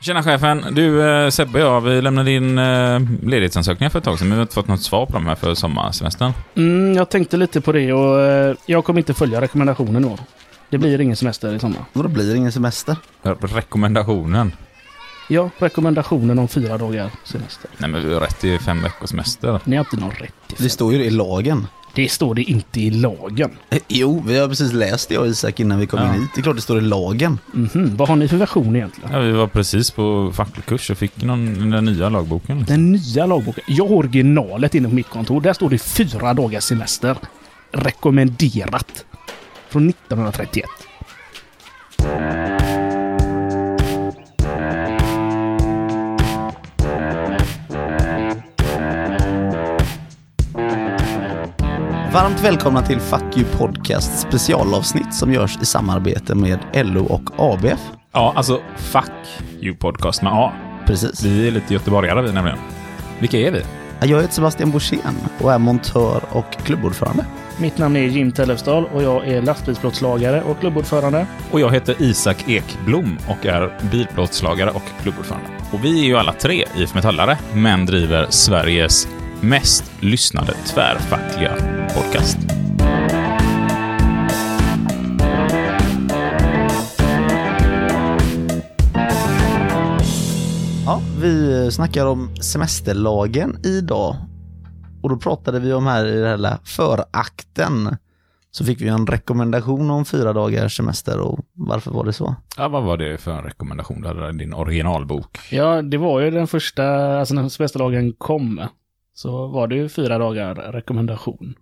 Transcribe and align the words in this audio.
Tjena 0.00 0.22
chefen! 0.22 0.64
Du 0.74 1.10
eh, 1.10 1.30
Sebbe 1.30 1.64
och 1.64 1.70
jag, 1.74 1.80
vi 1.80 2.02
lämnade 2.02 2.32
in 2.32 2.58
eh, 2.58 3.00
ledighetsansökningar 3.22 3.90
för 3.90 3.98
ett 3.98 4.04
tag 4.04 4.18
sedan, 4.18 4.28
men 4.28 4.36
vi 4.36 4.38
har 4.38 4.42
inte 4.42 4.54
fått 4.54 4.68
något 4.68 4.82
svar 4.82 5.06
på 5.06 5.12
dem 5.12 5.26
här 5.26 5.34
för 5.34 5.54
sommarsemestern. 5.54 6.32
Mm, 6.56 6.94
jag 6.94 7.08
tänkte 7.10 7.36
lite 7.36 7.60
på 7.60 7.72
det 7.72 7.92
och 7.92 8.20
eh, 8.20 8.54
jag 8.66 8.84
kommer 8.84 9.00
inte 9.00 9.14
följa 9.14 9.40
rekommendationen 9.40 10.04
år. 10.04 10.18
Det 10.70 10.78
blir 10.78 11.00
ingen 11.00 11.16
semester 11.16 11.54
i 11.54 11.58
sommar. 11.58 11.84
Och 11.92 12.02
då 12.02 12.08
blir 12.08 12.30
det 12.32 12.36
ingen 12.36 12.52
semester. 12.52 12.96
Rekommendationen? 13.40 14.52
Ja, 15.28 15.50
rekommendationen 15.58 16.38
om 16.38 16.48
fyra 16.48 16.78
dagar 16.78 17.10
semester. 17.24 17.70
Nej 17.78 17.90
men 17.90 18.08
vi 18.08 18.14
har 18.14 18.20
rätt 18.20 18.38
till 18.40 18.58
fem 18.60 18.82
veckors 18.82 19.10
semester. 19.10 19.60
Ni 19.64 19.76
har 19.76 19.84
inte 19.84 19.96
någon 19.96 20.10
rätt 20.10 20.18
till 20.18 20.56
Det 20.56 20.56
fem. 20.56 20.68
står 20.68 20.92
ju 20.92 20.98
det 20.98 21.04
i 21.04 21.10
lagen. 21.10 21.66
Det 21.94 22.08
står 22.08 22.34
det 22.34 22.42
inte 22.42 22.80
i 22.80 22.90
lagen. 22.90 23.50
Eh, 23.70 23.78
Jo, 23.88 24.22
vi 24.26 24.38
har 24.38 24.48
precis 24.48 24.72
läst 24.72 25.08
det 25.08 25.14
jag 25.14 25.22
och 25.22 25.28
Isak 25.28 25.60
innan 25.60 25.78
vi 25.78 25.86
kom 25.86 26.00
Ja. 26.00 26.14
in 26.14 26.20
hit. 26.20 26.30
Det 26.34 26.40
är 26.40 26.42
klart 26.42 26.56
det 26.56 26.62
står 26.62 26.78
i 26.78 26.80
lagen. 26.80 27.38
Mhm, 27.52 27.96
Vad 27.96 28.08
har 28.08 28.16
ni 28.16 28.28
för 28.28 28.36
version 28.36 28.76
egentligen? 28.76 29.10
Ja, 29.12 29.18
vi 29.20 29.32
var 29.32 29.46
precis 29.46 29.90
på 29.90 30.32
facklig 30.34 30.64
kurs 30.66 30.90
och 30.90 30.98
fick 30.98 31.22
någon, 31.22 31.70
den 31.70 31.84
nya 31.84 32.08
lagboken. 32.08 32.64
Den 32.68 32.92
nya 32.92 33.26
lagboken. 33.26 33.64
Jag 33.68 33.88
har 33.88 33.94
originalet 33.96 34.74
inne 34.74 34.88
på 34.88 34.94
mitt 34.94 35.08
kontor. 35.08 35.40
Där 35.40 35.52
står 35.52 35.70
det 35.70 35.78
fyra 35.78 36.34
dagars 36.34 36.64
semester. 36.64 37.16
Rekommenderat. 37.72 39.04
Från 39.68 39.88
1931. 39.88 40.64
Varmt 52.12 52.40
välkomna 52.40 52.82
till 52.82 53.00
Fuck 53.00 53.36
You 53.36 53.46
Podcast 53.46 54.18
specialavsnitt 54.18 55.14
som 55.14 55.32
görs 55.32 55.58
i 55.62 55.64
samarbete 55.64 56.34
med 56.34 56.58
LO 56.74 57.04
och 57.04 57.30
ABF. 57.36 57.80
Ja, 58.12 58.32
alltså 58.36 58.60
fuck 58.76 59.42
you 59.60 59.76
podcast 59.76 60.22
med 60.22 60.32
A. 60.32 60.52
Precis. 60.86 61.24
Vi 61.24 61.46
är 61.46 61.50
lite 61.50 61.74
göteborgare 61.74 62.22
vi 62.22 62.32
nämligen. 62.32 62.58
Vilka 63.18 63.38
är 63.38 63.50
vi? 63.50 63.62
Jag 64.00 64.20
heter 64.20 64.34
Sebastian 64.34 64.70
Borssén 64.70 65.16
och 65.40 65.52
är 65.52 65.58
montör 65.58 66.22
och 66.32 66.52
klubbordförande. 66.64 67.26
Mitt 67.58 67.78
namn 67.78 67.96
är 67.96 68.00
Jim 68.00 68.32
Tellefsdal 68.32 68.84
och 68.84 69.02
jag 69.02 69.28
är 69.28 69.42
lastbilsplåtslagare 69.42 70.42
och 70.42 70.60
klubbordförande. 70.60 71.26
Och 71.50 71.60
jag 71.60 71.72
heter 71.72 71.94
Isak 71.98 72.48
Ekblom 72.48 73.18
och 73.28 73.46
är 73.46 73.78
bilplåtslagare 73.90 74.70
och 74.70 75.02
klubbordförande. 75.02 75.48
Och 75.72 75.84
vi 75.84 76.00
är 76.00 76.04
ju 76.04 76.16
alla 76.16 76.32
tre 76.32 76.64
IF 76.76 76.94
Metallare, 76.94 77.38
men 77.54 77.86
driver 77.86 78.26
Sveriges 78.30 79.08
mest 79.40 79.92
lyssnade 80.00 80.52
tvärfackliga 80.52 81.79
podcast. 81.94 82.38
Ja, 90.86 91.00
vi 91.20 91.70
snackar 91.70 92.06
om 92.06 92.34
semesterlagen 92.40 93.56
idag. 93.64 94.16
Och 95.02 95.08
då 95.08 95.16
pratade 95.16 95.60
vi 95.60 95.72
om 95.72 95.86
här 95.86 96.06
i 96.06 96.20
den 96.20 96.44
här 96.44 96.58
förakten. 96.64 97.96
Så 98.50 98.64
fick 98.64 98.80
vi 98.80 98.88
en 98.88 99.06
rekommendation 99.06 99.90
om 99.90 100.04
fyra 100.04 100.32
dagars 100.32 100.76
semester 100.76 101.20
och 101.20 101.38
varför 101.52 101.90
var 101.90 102.04
det 102.04 102.12
så? 102.12 102.34
Ja, 102.56 102.68
vad 102.68 102.82
var 102.82 102.96
det 102.96 103.18
för 103.18 103.30
en 103.30 103.44
rekommendation? 103.44 104.04
Hade 104.04 104.32
din 104.32 104.54
originalbok. 104.54 105.38
Ja, 105.50 105.82
det 105.82 105.98
var 105.98 106.20
ju 106.20 106.30
den 106.30 106.46
första, 106.46 106.84
alltså 107.18 107.34
när 107.34 107.48
semesterlagen 107.48 108.12
kom. 108.12 108.66
Så 109.14 109.46
var 109.46 109.66
det 109.66 109.74
ju 109.74 109.88
fyra 109.88 110.18
dagar 110.18 110.54
rekommendation. 110.54 111.54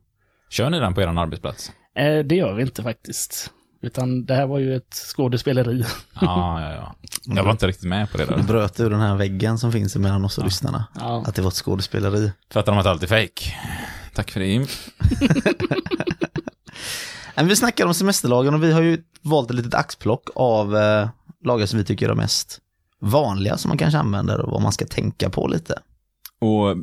Kör 0.51 0.71
ni 0.71 0.79
den 0.79 0.95
på 0.95 1.01
er 1.01 1.07
arbetsplats? 1.07 1.73
Eh, 1.95 2.19
det 2.19 2.35
gör 2.35 2.55
vi 2.55 2.63
inte 2.63 2.83
faktiskt. 2.83 3.51
Utan 3.83 4.25
det 4.25 4.35
här 4.35 4.47
var 4.47 4.59
ju 4.59 4.77
ett 4.77 4.95
skådespeleri. 4.95 5.85
Ja, 6.21 6.61
ja, 6.63 6.73
ja. 6.75 6.95
Jag 7.25 7.45
var 7.45 7.51
inte 7.51 7.67
riktigt 7.67 7.89
med 7.89 8.11
på 8.11 8.19
det 8.19 8.25
Du 8.25 8.35
där. 8.35 8.43
bröt 8.43 8.81
ur 8.81 8.91
den 8.91 9.01
här 9.01 9.17
väggen 9.17 9.59
som 9.59 9.73
finns 9.73 9.97
mellan 9.97 10.25
oss 10.25 10.39
och 10.39 10.45
lyssnarna. 10.45 10.85
Ja. 11.01 11.25
Att 11.27 11.35
det 11.35 11.43
var 11.43 11.49
ett 11.49 11.55
skådespeleri. 11.55 12.33
Fattar 12.53 12.73
de 12.73 12.79
att 12.79 12.87
allt 12.87 13.03
är 13.03 13.07
fake? 13.07 13.55
Tack 14.15 14.31
för 14.31 14.41
det, 14.41 14.47
Jim. 14.47 14.67
Vi 17.45 17.57
snackar 17.57 17.87
om 17.87 17.95
semesterlagen 17.95 18.55
och 18.55 18.63
vi 18.63 18.73
har 18.73 18.83
ju 18.83 19.03
valt 19.23 19.51
ett 19.51 19.57
litet 19.57 19.75
axplock 19.75 20.29
av 20.35 20.77
eh, 20.77 21.09
lagar 21.45 21.67
som 21.67 21.79
vi 21.79 21.85
tycker 21.85 22.07
är 22.07 22.09
de 22.09 22.19
mest 22.19 22.59
vanliga 23.01 23.57
som 23.57 23.69
man 23.69 23.79
kanske 23.79 23.99
använder 23.99 24.41
och 24.41 24.53
vad 24.53 24.63
man 24.63 24.73
ska 24.73 24.87
tänka 24.87 25.31
på 25.31 25.47
lite. 25.47 25.79
Och 26.41 26.77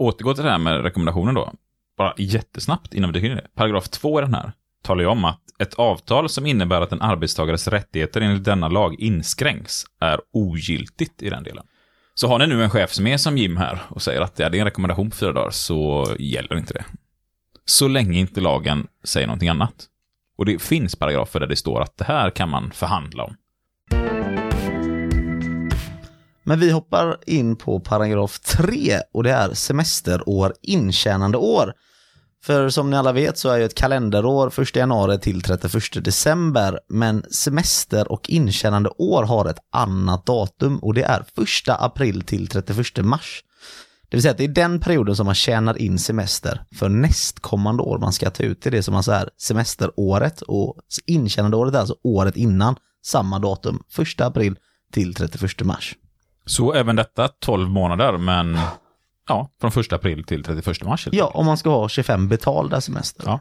återgå 0.00 0.34
till 0.34 0.44
det 0.44 0.50
här 0.50 0.58
med 0.58 0.82
rekommendationen 0.82 1.34
då. 1.34 1.52
Bara 1.98 2.14
jättesnabbt 2.16 2.94
innan 2.94 3.12
vi 3.12 3.20
dyker 3.20 3.32
in 3.32 3.38
i 3.38 3.40
det. 3.40 3.48
Paragraf 3.54 3.88
2 3.88 4.18
i 4.18 4.22
den 4.22 4.34
här 4.34 4.52
talar 4.82 5.02
ju 5.02 5.06
om 5.06 5.24
att 5.24 5.40
ett 5.58 5.74
avtal 5.74 6.28
som 6.28 6.46
innebär 6.46 6.80
att 6.80 6.92
en 6.92 7.02
arbetstagares 7.02 7.68
rättigheter 7.68 8.20
enligt 8.20 8.44
denna 8.44 8.68
lag 8.68 9.00
inskränks 9.00 9.84
är 10.00 10.20
ogiltigt 10.32 11.22
i 11.22 11.30
den 11.30 11.42
delen. 11.42 11.66
Så 12.14 12.28
har 12.28 12.38
ni 12.38 12.46
nu 12.46 12.64
en 12.64 12.70
chef 12.70 12.92
som 12.92 13.06
är 13.06 13.16
som 13.16 13.38
Jim 13.38 13.56
här 13.56 13.82
och 13.88 14.02
säger 14.02 14.20
att 14.20 14.36
det 14.36 14.44
är 14.44 14.54
en 14.54 14.64
rekommendation 14.64 15.10
på 15.10 15.16
fyra 15.16 15.32
dagar 15.32 15.50
så 15.50 16.06
gäller 16.18 16.58
inte 16.58 16.74
det. 16.74 16.84
Så 17.64 17.88
länge 17.88 18.18
inte 18.18 18.40
lagen 18.40 18.86
säger 19.04 19.26
någonting 19.26 19.48
annat. 19.48 19.86
Och 20.38 20.44
det 20.44 20.62
finns 20.62 20.96
paragrafer 20.96 21.40
där 21.40 21.46
det 21.46 21.56
står 21.56 21.82
att 21.82 21.96
det 21.96 22.04
här 22.04 22.30
kan 22.30 22.48
man 22.48 22.70
förhandla 22.70 23.24
om. 23.24 23.36
Men 26.42 26.60
vi 26.60 26.70
hoppar 26.70 27.16
in 27.26 27.56
på 27.56 27.80
paragraf 27.80 28.38
3 28.40 29.00
och 29.12 29.22
det 29.22 29.30
är 29.30 29.54
semesterår 29.54 30.54
intjänande 30.62 31.38
år. 31.38 31.74
För 32.42 32.68
som 32.68 32.90
ni 32.90 32.96
alla 32.96 33.12
vet 33.12 33.38
så 33.38 33.48
är 33.48 33.58
ju 33.58 33.64
ett 33.64 33.74
kalenderår 33.74 34.60
1 34.62 34.76
januari 34.76 35.18
till 35.18 35.42
31 35.42 36.04
december 36.04 36.80
men 36.88 37.24
semester 37.30 38.12
och 38.12 38.30
intjänande 38.30 38.90
år 38.98 39.22
har 39.22 39.46
ett 39.46 39.58
annat 39.72 40.26
datum 40.26 40.78
och 40.78 40.94
det 40.94 41.02
är 41.02 41.20
1 41.20 41.26
april 41.68 42.22
till 42.22 42.48
31 42.48 43.04
mars. 43.04 43.44
Det 44.10 44.16
vill 44.16 44.22
säga 44.22 44.32
att 44.32 44.38
det 44.38 44.44
är 44.44 44.48
den 44.48 44.80
perioden 44.80 45.16
som 45.16 45.26
man 45.26 45.34
tjänar 45.34 45.78
in 45.78 45.98
semester 45.98 46.64
för 46.74 46.88
nästkommande 46.88 47.82
år 47.82 47.98
man 47.98 48.12
ska 48.12 48.30
ta 48.30 48.42
ut. 48.42 48.62
Det 48.62 48.68
alltså 48.68 48.68
är 48.68 48.70
det 48.70 48.82
som 48.82 48.94
man 48.94 49.02
säger 49.02 49.30
semesteråret 49.38 50.42
och 50.42 50.76
intjänandeåret 51.06 51.74
är 51.74 51.78
alltså 51.78 51.96
året 52.02 52.36
innan 52.36 52.76
samma 53.04 53.38
datum 53.38 53.82
1 53.98 54.20
april 54.20 54.56
till 54.92 55.14
31 55.14 55.64
mars. 55.64 55.96
Så 56.46 56.72
även 56.72 56.96
detta 56.96 57.28
12 57.28 57.70
månader, 57.70 58.18
men 58.18 58.58
ja, 59.28 59.50
från 59.60 59.70
1 59.80 59.92
april 59.92 60.24
till 60.24 60.44
31 60.44 60.84
mars. 60.84 61.08
Ja, 61.12 61.26
om 61.26 61.46
man 61.46 61.58
ska 61.58 61.70
ha 61.70 61.88
25 61.88 62.28
betalda 62.28 62.80
semester. 62.80 63.22
Ja. 63.26 63.40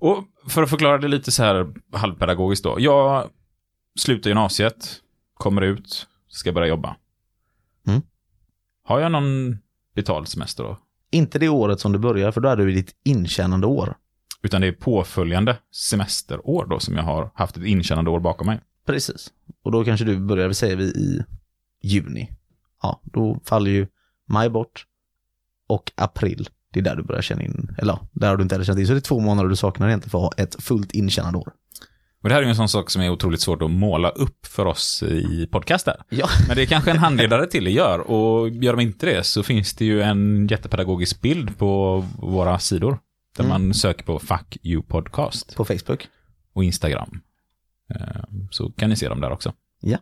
Och 0.00 0.24
för 0.48 0.62
att 0.62 0.70
förklara 0.70 0.98
det 0.98 1.08
lite 1.08 1.32
så 1.32 1.42
här 1.42 1.74
halvpedagogiskt 1.92 2.64
då. 2.64 2.76
Jag 2.80 3.28
slutar 3.98 4.30
gymnasiet, 4.30 5.02
kommer 5.34 5.62
ut, 5.62 6.06
ska 6.28 6.52
börja 6.52 6.68
jobba. 6.68 6.96
Mm. 7.86 8.02
Har 8.84 9.00
jag 9.00 9.12
någon 9.12 9.58
betald 9.94 10.28
semester 10.28 10.64
då? 10.64 10.78
Inte 11.10 11.38
det 11.38 11.48
året 11.48 11.80
som 11.80 11.92
du 11.92 11.98
börjar, 11.98 12.32
för 12.32 12.40
då 12.40 12.48
är 12.48 12.56
du 12.56 12.72
i 12.72 12.74
ditt 12.74 12.94
intjänande 13.04 13.66
år. 13.66 13.96
Utan 14.42 14.60
det 14.60 14.66
är 14.66 14.72
påföljande 14.72 15.56
semesterår 15.72 16.66
då 16.66 16.80
som 16.80 16.96
jag 16.96 17.02
har 17.02 17.30
haft 17.34 17.56
ett 17.56 17.64
intjänande 17.64 18.10
år 18.10 18.20
bakom 18.20 18.46
mig. 18.46 18.60
Precis. 18.86 19.32
Och 19.64 19.72
då 19.72 19.84
kanske 19.84 20.06
du 20.06 20.18
börjar, 20.18 20.52
säger 20.52 20.76
vi 20.76 20.84
i 20.84 21.24
juni. 21.82 22.30
Ja, 22.82 23.00
då 23.04 23.40
faller 23.44 23.70
ju 23.70 23.86
maj 24.28 24.50
bort 24.50 24.86
och 25.68 25.92
april. 25.94 26.48
Det 26.72 26.80
är 26.80 26.84
där 26.84 26.96
du 26.96 27.02
börjar 27.02 27.22
känna 27.22 27.42
in, 27.42 27.74
eller 27.78 27.98
där 28.12 28.28
har 28.28 28.36
du 28.36 28.42
inte 28.42 28.54
heller 28.54 28.64
känt 28.64 28.78
in. 28.78 28.86
Så 28.86 28.92
det 28.92 28.98
är 28.98 29.00
två 29.00 29.20
månader 29.20 29.48
du 29.48 29.56
saknar 29.56 29.88
egentligen 29.88 30.10
för 30.10 30.18
att 30.18 30.34
ha 30.36 30.42
ett 30.44 30.62
fullt 30.62 30.92
intjänande 30.92 31.38
år. 31.38 31.52
Och 32.22 32.28
det 32.28 32.34
här 32.34 32.42
är 32.42 32.44
ju 32.46 32.50
en 32.50 32.56
sån 32.56 32.68
sak 32.68 32.90
som 32.90 33.02
är 33.02 33.10
otroligt 33.10 33.40
svårt 33.40 33.62
att 33.62 33.70
måla 33.70 34.08
upp 34.10 34.46
för 34.46 34.66
oss 34.66 35.02
i 35.02 35.46
podcaster. 35.52 35.96
Ja, 36.08 36.28
Men 36.48 36.56
det 36.56 36.62
är 36.62 36.66
kanske 36.66 36.90
en 36.90 36.98
handledare 36.98 37.46
till 37.46 37.66
er 37.66 37.70
gör 37.70 37.98
och 37.98 38.48
gör 38.50 38.76
de 38.76 38.82
inte 38.82 39.06
det 39.06 39.24
så 39.24 39.42
finns 39.42 39.74
det 39.74 39.84
ju 39.84 40.02
en 40.02 40.46
jättepedagogisk 40.46 41.20
bild 41.20 41.58
på 41.58 42.04
våra 42.18 42.58
sidor. 42.58 42.98
Där 43.36 43.44
Mm. 43.44 43.62
man 43.62 43.74
söker 43.74 44.04
på 44.04 44.18
Fuck 44.18 44.56
You 44.62 44.82
Podcast 44.82 45.56
på 45.56 45.64
Facebook. 45.64 46.08
och 46.52 46.64
Instagram. 46.64 47.20
Eh, 47.94 48.22
Så 48.50 48.70
kan 48.70 48.90
ni 48.90 48.96
se 48.96 49.08
dem 49.08 49.20
där 49.20 49.30
också. 49.32 49.52
Ja. 49.80 49.98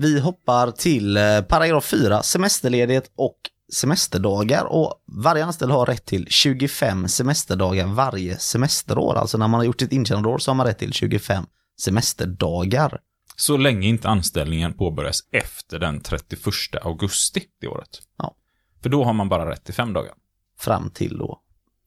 Vi 0.00 0.20
hoppar 0.20 0.70
till 0.70 1.16
eh, 1.16 1.40
paragraf 1.40 1.84
4, 1.84 2.22
semesterledighet 2.22 3.10
och 3.16 3.36
semesterdagar 3.72 4.64
och 4.64 5.02
varje 5.06 5.44
anställd 5.44 5.72
har 5.72 5.86
rätt 5.86 6.04
till 6.04 6.26
25 6.28 7.08
semesterdagar 7.08 7.86
varje 7.86 8.38
semesterår. 8.38 9.14
Alltså 9.14 9.38
när 9.38 9.48
man 9.48 9.60
har 9.60 9.64
gjort 9.64 9.80
sitt 9.80 9.92
intjänandeår 9.92 10.38
så 10.38 10.50
har 10.50 10.56
man 10.56 10.66
rätt 10.66 10.78
till 10.78 10.92
25 10.92 11.44
semesterdagar. 11.80 13.00
Så 13.36 13.56
länge 13.56 13.88
inte 13.88 14.08
anställningen 14.08 14.72
påbörjas 14.72 15.20
efter 15.32 15.78
den 15.78 16.00
31 16.00 16.44
augusti 16.82 17.42
det 17.60 17.68
året. 17.68 18.00
Ja. 18.18 18.36
För 18.82 18.90
då 18.90 19.04
har 19.04 19.12
man 19.12 19.28
bara 19.28 19.50
rätt 19.50 19.64
till 19.64 19.74
fem 19.74 19.92
dagar. 19.92 20.12
Fram 20.58 20.90
till 20.90 21.18
då 21.18 21.40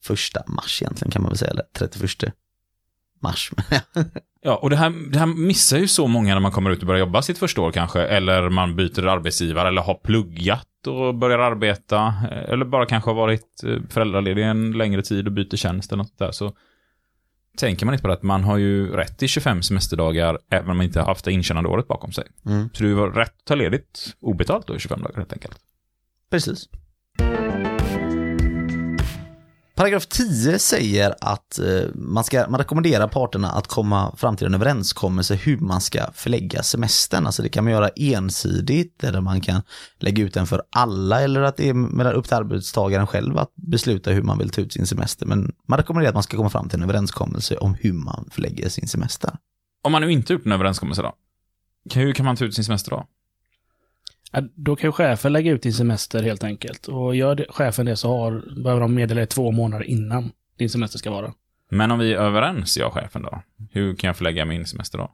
första 0.04 0.44
mars 0.48 0.82
egentligen 0.82 1.12
kan 1.12 1.22
man 1.22 1.30
väl 1.30 1.38
säga, 1.38 1.52
eller 1.52 1.66
31 1.74 2.34
mars. 3.22 3.52
Ja, 4.44 4.56
och 4.56 4.70
det 4.70 4.76
här, 4.76 5.12
det 5.12 5.20
här 5.20 5.26
missar 5.26 5.78
ju 5.78 5.88
så 5.88 6.08
många 6.08 6.34
när 6.34 6.42
man 6.42 6.52
kommer 6.52 6.70
ut 6.70 6.80
och 6.80 6.88
börjar 6.88 7.00
jobba 7.00 7.22
sitt 7.22 7.38
första 7.38 7.62
år 7.62 7.72
kanske, 7.72 8.02
eller 8.02 8.50
man 8.50 8.76
byter 8.76 9.08
arbetsgivare, 9.08 9.68
eller 9.68 9.82
har 9.82 9.94
pluggat 9.94 10.88
och 10.88 11.16
börjar 11.16 11.40
arbeta, 11.40 12.14
eh, 12.32 12.54
eller 12.54 12.66
bara 12.66 12.86
kanske 12.86 13.10
har 13.10 13.16
varit 13.16 13.64
eh, 13.64 13.78
föräldraledig 13.90 14.46
en 14.46 14.72
längre 14.72 15.02
tid 15.02 15.28
och 15.28 15.34
byter 15.34 15.56
tjänst 15.56 15.92
eller 15.92 16.04
något 16.04 16.18
där. 16.18 16.32
Så 16.32 16.54
tänker 17.58 17.86
man 17.86 17.94
inte 17.94 18.02
på 18.02 18.08
det 18.08 18.14
att 18.14 18.24
man 18.24 18.44
har 18.44 18.58
ju 18.58 18.92
rätt 18.92 19.18
till 19.18 19.30
25 19.30 19.62
semesterdagar 19.62 20.40
även 20.50 20.70
om 20.70 20.78
man 20.78 20.86
inte 20.86 21.00
har 21.00 21.08
haft 21.08 21.26
det 21.26 21.32
intjänande 21.32 21.70
året 21.70 21.88
bakom 21.88 22.12
sig. 22.12 22.28
Mm. 22.46 22.70
Så 22.74 22.84
du 22.84 22.94
var 22.94 23.12
rätt 23.12 23.28
att 23.28 23.46
ta 23.46 23.56
ledigt 23.56 24.16
obetalt 24.20 24.68
då 24.68 24.76
i 24.76 24.80
25 24.80 25.02
dagar 25.02 25.16
helt 25.16 25.34
enkelt. 25.34 25.58
Precis. 26.32 26.70
Paragraf 29.76 30.06
10 30.06 30.60
säger 30.60 31.16
att 31.22 31.60
eh, 31.60 31.82
man, 31.96 32.24
ska, 32.24 32.48
man 32.50 32.58
rekommenderar 32.58 33.08
parterna 33.08 33.52
att 33.52 33.68
komma 33.68 34.16
fram 34.18 34.36
till 34.38 34.48
en 34.48 34.54
överenskommelse 34.54 35.36
hur 35.36 35.58
man 35.58 35.82
ska 35.82 36.12
förlägga 36.14 36.64
semestern. 36.64 37.26
Alltså 37.26 37.42
det 37.44 37.50
kan 37.50 37.64
man 37.64 37.74
göra 37.74 37.90
ensidigt 37.96 39.04
eller 39.04 39.22
man 39.22 39.42
kan 39.42 39.62
lägga 40.00 40.24
ut 40.24 40.34
den 40.34 40.48
för 40.48 40.64
alla 40.70 41.22
eller 41.22 41.42
att 41.42 41.58
det 41.58 41.70
är 41.70 41.74
mellan- 41.74 42.14
upp 42.14 42.26
till 42.26 42.34
arbetstagaren 42.34 43.08
själv 43.08 43.38
att 43.38 43.52
besluta 43.56 44.12
hur 44.12 44.22
man 44.22 44.38
vill 44.38 44.50
ta 44.50 44.62
ut 44.62 44.74
sin 44.74 44.88
semester. 44.88 45.26
Men 45.26 45.52
man 45.68 45.78
rekommenderar 45.78 46.10
att 46.10 46.16
man 46.16 46.24
ska 46.24 46.38
komma 46.38 46.50
fram 46.50 46.70
till 46.70 46.78
en 46.78 46.84
överenskommelse 46.84 47.58
om 47.58 47.76
hur 47.80 47.94
man 47.94 48.30
förlägger 48.32 48.70
sin 48.70 48.88
semester. 48.88 49.32
Om 49.84 49.92
man 49.92 50.02
nu 50.02 50.12
inte 50.12 50.34
gjort 50.34 50.46
en 50.46 50.52
överenskommelse 50.52 51.02
då? 51.02 51.14
Hur 51.94 52.14
kan 52.14 52.26
man 52.26 52.36
ta 52.36 52.46
ut 52.46 52.56
sin 52.56 52.64
semester 52.66 52.92
då? 52.92 53.06
Då 54.56 54.76
kan 54.76 54.88
ju 54.88 54.92
chefen 54.92 55.34
lägga 55.34 55.52
ut 55.52 55.62
din 55.62 55.74
semester 55.74 56.24
helt 56.24 56.44
enkelt. 56.44 56.88
Och 56.88 57.16
gör 57.16 57.46
chefen 57.50 57.86
det 57.86 57.96
så 57.96 58.18
har, 58.18 58.62
behöver 58.64 58.82
de 58.82 58.94
meddela 58.94 59.20
dig 59.20 59.28
två 59.28 59.52
månader 59.52 59.86
innan 59.86 60.32
din 60.58 60.70
semester 60.70 61.00
ska 61.00 61.12
vara. 61.12 61.34
Men 61.72 61.92
om 61.92 62.00
vi 62.00 62.14
är 62.14 62.18
överens, 62.18 62.78
jag 62.78 62.88
och 62.88 62.94
chefen 62.94 63.22
då? 63.22 63.42
Hur 63.72 63.96
kan 63.96 64.08
jag 64.08 64.18
förlägga 64.18 64.46
min 64.46 64.66
semester 64.66 64.98
då? 64.98 65.12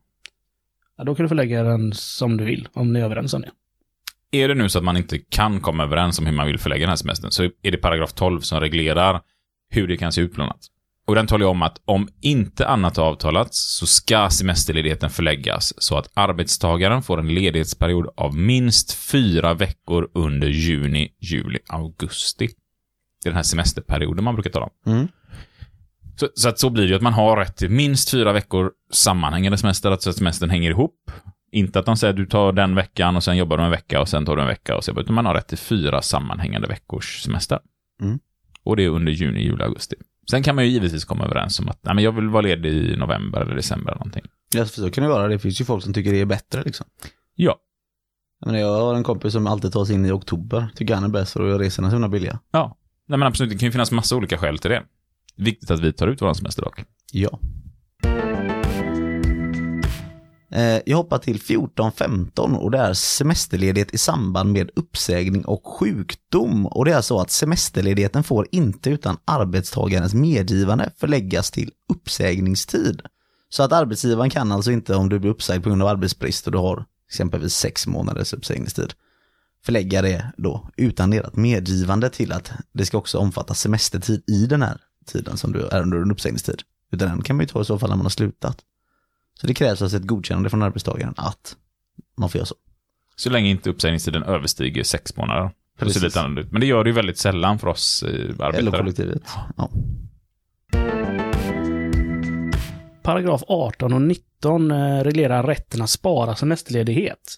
Ja, 0.97 1.03
då 1.03 1.15
kan 1.15 1.23
du 1.23 1.27
förlägga 1.27 1.63
den 1.63 1.93
som 1.93 2.37
du 2.37 2.45
vill, 2.45 2.67
om 2.73 2.93
ni 2.93 2.99
är 2.99 3.05
överens 3.05 3.33
om 3.33 3.41
det. 3.41 3.51
Är 4.31 4.47
det 4.47 4.55
nu 4.55 4.69
så 4.69 4.77
att 4.77 4.83
man 4.83 4.97
inte 4.97 5.19
kan 5.19 5.59
komma 5.59 5.83
överens 5.83 6.19
om 6.19 6.25
hur 6.25 6.33
man 6.33 6.47
vill 6.47 6.59
förlägga 6.59 6.81
den 6.81 6.89
här 6.89 6.95
semestern 6.95 7.31
så 7.31 7.43
är 7.43 7.71
det 7.71 7.77
paragraf 7.77 8.13
12 8.13 8.39
som 8.41 8.59
reglerar 8.59 9.21
hur 9.69 9.87
det 9.87 9.97
kan 9.97 10.11
se 10.11 10.21
ut 10.21 10.33
bland 10.33 10.51
annat. 10.51 10.65
Och 11.07 11.15
den 11.15 11.27
talar 11.27 11.45
ju 11.45 11.49
om 11.49 11.61
att 11.61 11.81
om 11.85 12.07
inte 12.21 12.67
annat 12.67 12.97
avtalats 12.97 13.77
så 13.77 13.85
ska 13.85 14.29
semesterledigheten 14.29 15.09
förläggas 15.09 15.73
så 15.77 15.97
att 15.97 16.11
arbetstagaren 16.13 17.01
får 17.01 17.19
en 17.19 17.33
ledighetsperiod 17.33 18.07
av 18.17 18.37
minst 18.37 18.93
fyra 18.93 19.53
veckor 19.53 20.09
under 20.13 20.47
juni, 20.47 21.09
juli, 21.19 21.59
augusti. 21.67 22.47
Det 23.23 23.29
är 23.29 23.31
den 23.31 23.35
här 23.35 23.43
semesterperioden 23.43 24.23
man 24.23 24.35
brukar 24.35 24.49
tala 24.49 24.65
om. 24.65 24.93
Mm. 24.93 25.07
Så, 26.19 26.27
så 26.35 26.49
att 26.49 26.59
så 26.59 26.69
blir 26.69 26.83
det 26.83 26.89
ju 26.89 26.95
att 26.95 27.01
man 27.01 27.13
har 27.13 27.37
rätt 27.37 27.57
till 27.57 27.69
minst 27.69 28.11
fyra 28.11 28.33
veckor 28.33 28.71
sammanhängande 28.91 29.57
semester, 29.57 29.91
alltså 29.91 30.09
att 30.09 30.15
semestern 30.15 30.49
hänger 30.49 30.69
ihop. 30.69 31.11
Inte 31.51 31.79
att 31.79 31.85
de 31.85 31.97
säger 31.97 32.13
att 32.13 32.17
du 32.17 32.25
tar 32.25 32.51
den 32.51 32.75
veckan 32.75 33.15
och 33.15 33.23
sen 33.23 33.37
jobbar 33.37 33.57
du 33.57 33.63
en 33.63 33.71
vecka 33.71 34.01
och 34.01 34.09
sen 34.09 34.25
tar 34.25 34.35
du 34.35 34.41
en 34.41 34.47
vecka 34.47 34.77
och 34.77 34.83
så, 34.83 35.01
utan 35.01 35.15
man 35.15 35.25
har 35.25 35.33
rätt 35.33 35.47
till 35.47 35.57
fyra 35.57 36.01
sammanhängande 36.01 36.67
veckors 36.67 37.21
semester. 37.21 37.59
Mm. 38.01 38.19
Och 38.63 38.75
det 38.75 38.83
är 38.83 38.89
under 38.89 39.11
juni, 39.11 39.43
juli, 39.43 39.63
augusti. 39.63 39.95
Sen 40.31 40.43
kan 40.43 40.55
man 40.55 40.65
ju 40.65 40.71
givetvis 40.71 41.05
komma 41.05 41.25
överens 41.25 41.59
om 41.59 41.69
att 41.69 41.79
nej, 41.83 41.95
men 41.95 42.03
jag 42.03 42.11
vill 42.11 42.29
vara 42.29 42.41
ledig 42.41 42.73
i 42.73 42.95
november 42.95 43.41
eller 43.41 43.55
december 43.55 43.91
eller 43.91 43.99
någonting. 43.99 44.25
Ja, 44.53 44.65
för 44.65 44.81
så 44.81 44.91
kan 44.91 45.03
det 45.03 45.09
vara. 45.09 45.27
Det 45.27 45.39
finns 45.39 45.61
ju 45.61 45.65
folk 45.65 45.83
som 45.83 45.93
tycker 45.93 46.11
det 46.11 46.21
är 46.21 46.25
bättre 46.25 46.63
liksom. 46.63 46.87
Ja. 47.35 47.55
Jag, 48.39 48.47
menar, 48.47 48.59
jag 48.59 48.81
har 48.81 48.95
en 48.95 49.03
kompis 49.03 49.33
som 49.33 49.47
alltid 49.47 49.73
tar 49.73 49.85
sig 49.85 49.95
in 49.95 50.05
i 50.05 50.11
oktober. 50.11 50.67
Tycker 50.75 50.95
han 50.95 51.03
är 51.03 51.07
bäst 51.07 51.33
för 51.33 51.43
att 51.43 51.49
göra 51.49 51.59
resorna 51.59 51.89
så 51.89 51.95
himla 51.95 52.09
billiga. 52.09 52.39
Ja. 52.51 52.77
Nej 53.07 53.19
men 53.19 53.27
absolut, 53.27 53.51
det 53.51 53.57
kan 53.57 53.67
ju 53.67 53.71
finnas 53.71 53.91
massa 53.91 54.15
olika 54.15 54.37
skäl 54.37 54.57
till 54.57 54.71
det. 54.71 54.83
Viktigt 55.35 55.71
att 55.71 55.79
vi 55.79 55.93
tar 55.93 56.07
ut 56.07 56.21
vår 56.21 56.33
semester 56.33 56.61
dock. 56.61 56.83
Ja. 57.11 57.39
Eh, 60.51 60.79
jag 60.85 60.97
hoppar 60.97 61.17
till 61.17 61.39
14.15 61.39 62.55
och 62.55 62.71
det 62.71 62.77
är 62.77 62.93
semesterledighet 62.93 63.93
i 63.93 63.97
samband 63.97 64.51
med 64.51 64.69
uppsägning 64.75 65.45
och 65.45 65.67
sjukdom. 65.67 66.65
Och 66.65 66.85
det 66.85 66.93
är 66.93 67.01
så 67.01 67.19
att 67.19 67.31
semesterledigheten 67.31 68.23
får 68.23 68.47
inte 68.51 68.89
utan 68.89 69.17
arbetstagarens 69.25 70.13
medgivande 70.13 70.91
förläggas 70.97 71.51
till 71.51 71.71
uppsägningstid. 71.89 73.01
Så 73.49 73.63
att 73.63 73.71
arbetsgivaren 73.71 74.29
kan 74.29 74.51
alltså 74.51 74.71
inte 74.71 74.95
om 74.95 75.09
du 75.09 75.19
blir 75.19 75.31
uppsagd 75.31 75.63
på 75.63 75.69
grund 75.69 75.81
av 75.81 75.87
arbetsbrist 75.87 76.45
och 76.45 76.51
du 76.51 76.57
har 76.57 76.85
exempelvis 77.09 77.53
sex 77.53 77.87
månaders 77.87 78.33
uppsägningstid 78.33 78.93
förlägga 79.67 80.01
det 80.01 80.31
då 80.37 80.69
utan 80.77 81.13
ert 81.13 81.35
medgivande 81.35 82.09
till 82.09 82.31
att 82.31 82.51
det 82.71 82.85
ska 82.85 82.97
också 82.97 83.17
omfatta 83.17 83.53
semestertid 83.53 84.23
i 84.27 84.45
den 84.45 84.61
här 84.61 84.81
tiden 85.05 85.37
som 85.37 85.53
du 85.53 85.67
är 85.67 85.81
under 85.81 85.97
en 85.97 86.11
uppsägningstid. 86.11 86.61
Utan 86.91 87.09
den 87.09 87.21
kan 87.21 87.35
man 87.35 87.43
ju 87.43 87.47
ta 87.47 87.61
i 87.61 87.65
så 87.65 87.79
fall 87.79 87.89
när 87.89 87.97
man 87.97 88.05
har 88.05 88.09
slutat. 88.09 88.57
Så 89.41 89.47
det 89.47 89.53
krävs 89.53 89.81
alltså 89.81 89.97
ett 89.97 90.03
godkännande 90.03 90.49
från 90.49 90.61
arbetstagaren 90.61 91.13
att 91.17 91.55
man 92.17 92.29
får 92.29 92.39
göra 92.39 92.45
så. 92.45 92.55
Så 93.15 93.29
länge 93.29 93.49
inte 93.49 93.69
uppsägningstiden 93.69 94.23
överstiger 94.23 94.83
sex 94.83 95.15
månader. 95.15 95.43
Det 95.43 95.49
ser 95.79 95.85
Precis. 95.85 96.03
lite 96.03 96.19
annorlunda 96.19 96.41
ut. 96.41 96.51
Men 96.51 96.61
det 96.61 96.67
gör 96.67 96.83
det 96.83 96.89
ju 96.89 96.93
väldigt 96.93 97.17
sällan 97.17 97.59
för 97.59 97.67
oss 97.67 98.03
eh, 98.03 98.09
arbetare. 98.09 98.61
LO-kollektivet. 98.61 99.21
Ja. 99.57 99.69
Paragraf 103.03 103.43
18 103.47 103.93
och 103.93 104.01
19 104.01 104.71
eh, 104.71 105.03
reglerar 105.03 105.43
rätten 105.43 105.81
att 105.81 105.89
spara 105.89 106.35
semesterledighet. 106.35 107.35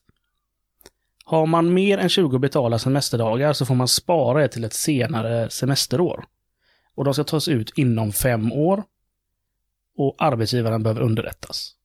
Har 1.25 1.45
man 1.45 1.73
mer 1.73 1.97
än 1.97 2.09
20 2.09 2.39
betalda 2.39 2.79
semesterdagar 2.79 3.53
så 3.53 3.65
får 3.65 3.75
man 3.75 3.87
spara 3.87 4.41
det 4.41 4.47
till 4.47 4.63
ett 4.63 4.73
senare 4.73 5.49
semesterår. 5.49 6.25
Och 6.95 7.05
de 7.05 7.13
ska 7.13 7.23
tas 7.23 7.47
ut 7.47 7.71
inom 7.75 8.11
fem 8.11 8.51
år. 8.51 8.83
Och 9.97 10.15
arbetsgivaren 10.17 10.83
behöver 10.83 11.01
underrättas. 11.01 11.75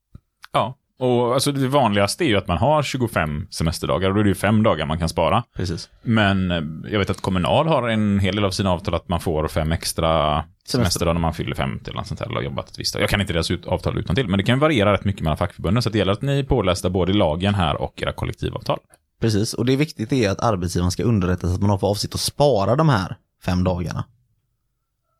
Ja, 0.54 0.76
och 0.98 1.34
alltså 1.34 1.52
det 1.52 1.68
vanligaste 1.68 2.24
är 2.24 2.26
ju 2.26 2.36
att 2.36 2.48
man 2.48 2.58
har 2.58 2.82
25 2.82 3.46
semesterdagar 3.50 4.08
och 4.08 4.14
då 4.14 4.20
är 4.20 4.24
det 4.24 4.28
ju 4.28 4.34
fem 4.34 4.62
dagar 4.62 4.86
man 4.86 4.98
kan 4.98 5.08
spara. 5.08 5.42
Precis. 5.56 5.90
Men 6.02 6.50
eh, 6.50 6.62
jag 6.92 6.98
vet 6.98 7.10
att 7.10 7.20
Kommunal 7.20 7.68
har 7.68 7.88
en 7.88 8.18
hel 8.18 8.34
del 8.34 8.44
av 8.44 8.50
sina 8.50 8.70
avtal 8.70 8.94
att 8.94 9.08
man 9.08 9.20
får 9.20 9.48
fem 9.48 9.72
extra 9.72 10.44
semesterdagar 10.66 11.14
när 11.14 11.20
man 11.20 11.34
fyller 11.34 11.54
50 11.54 11.90
eller 11.90 11.98
något 11.98 12.06
sånt 12.06 12.20
här, 12.20 12.26
eller 12.26 12.40
jobbat 12.40 12.70
ett 12.70 12.78
visst. 12.78 12.94
Jag 12.94 13.10
kan 13.10 13.20
inte 13.20 13.32
deras 13.32 13.50
avtal 13.50 13.98
utan 13.98 14.16
till, 14.16 14.28
men 14.28 14.38
det 14.38 14.44
kan 14.44 14.58
variera 14.58 14.92
rätt 14.92 15.04
mycket 15.04 15.22
mellan 15.22 15.36
fackförbunden, 15.36 15.82
så 15.82 15.90
det 15.90 15.98
gäller 15.98 16.12
att 16.12 16.22
ni 16.22 16.38
är 16.38 16.44
pålästa 16.44 16.90
både 16.90 17.12
i 17.12 17.14
lagen 17.14 17.54
här 17.54 17.76
och 17.76 18.02
era 18.02 18.12
kollektivavtal. 18.12 18.78
Precis, 19.20 19.54
och 19.54 19.64
det 19.64 19.76
viktigt 19.76 20.12
är 20.12 20.30
att 20.30 20.40
arbetsgivaren 20.40 20.90
ska 20.90 21.02
underrättas 21.02 21.54
att 21.54 21.60
man 21.60 21.70
har 21.70 21.78
för 21.78 21.86
avsikt 21.86 22.14
att 22.14 22.20
spara 22.20 22.76
de 22.76 22.88
här 22.88 23.16
fem 23.44 23.64
dagarna. 23.64 24.04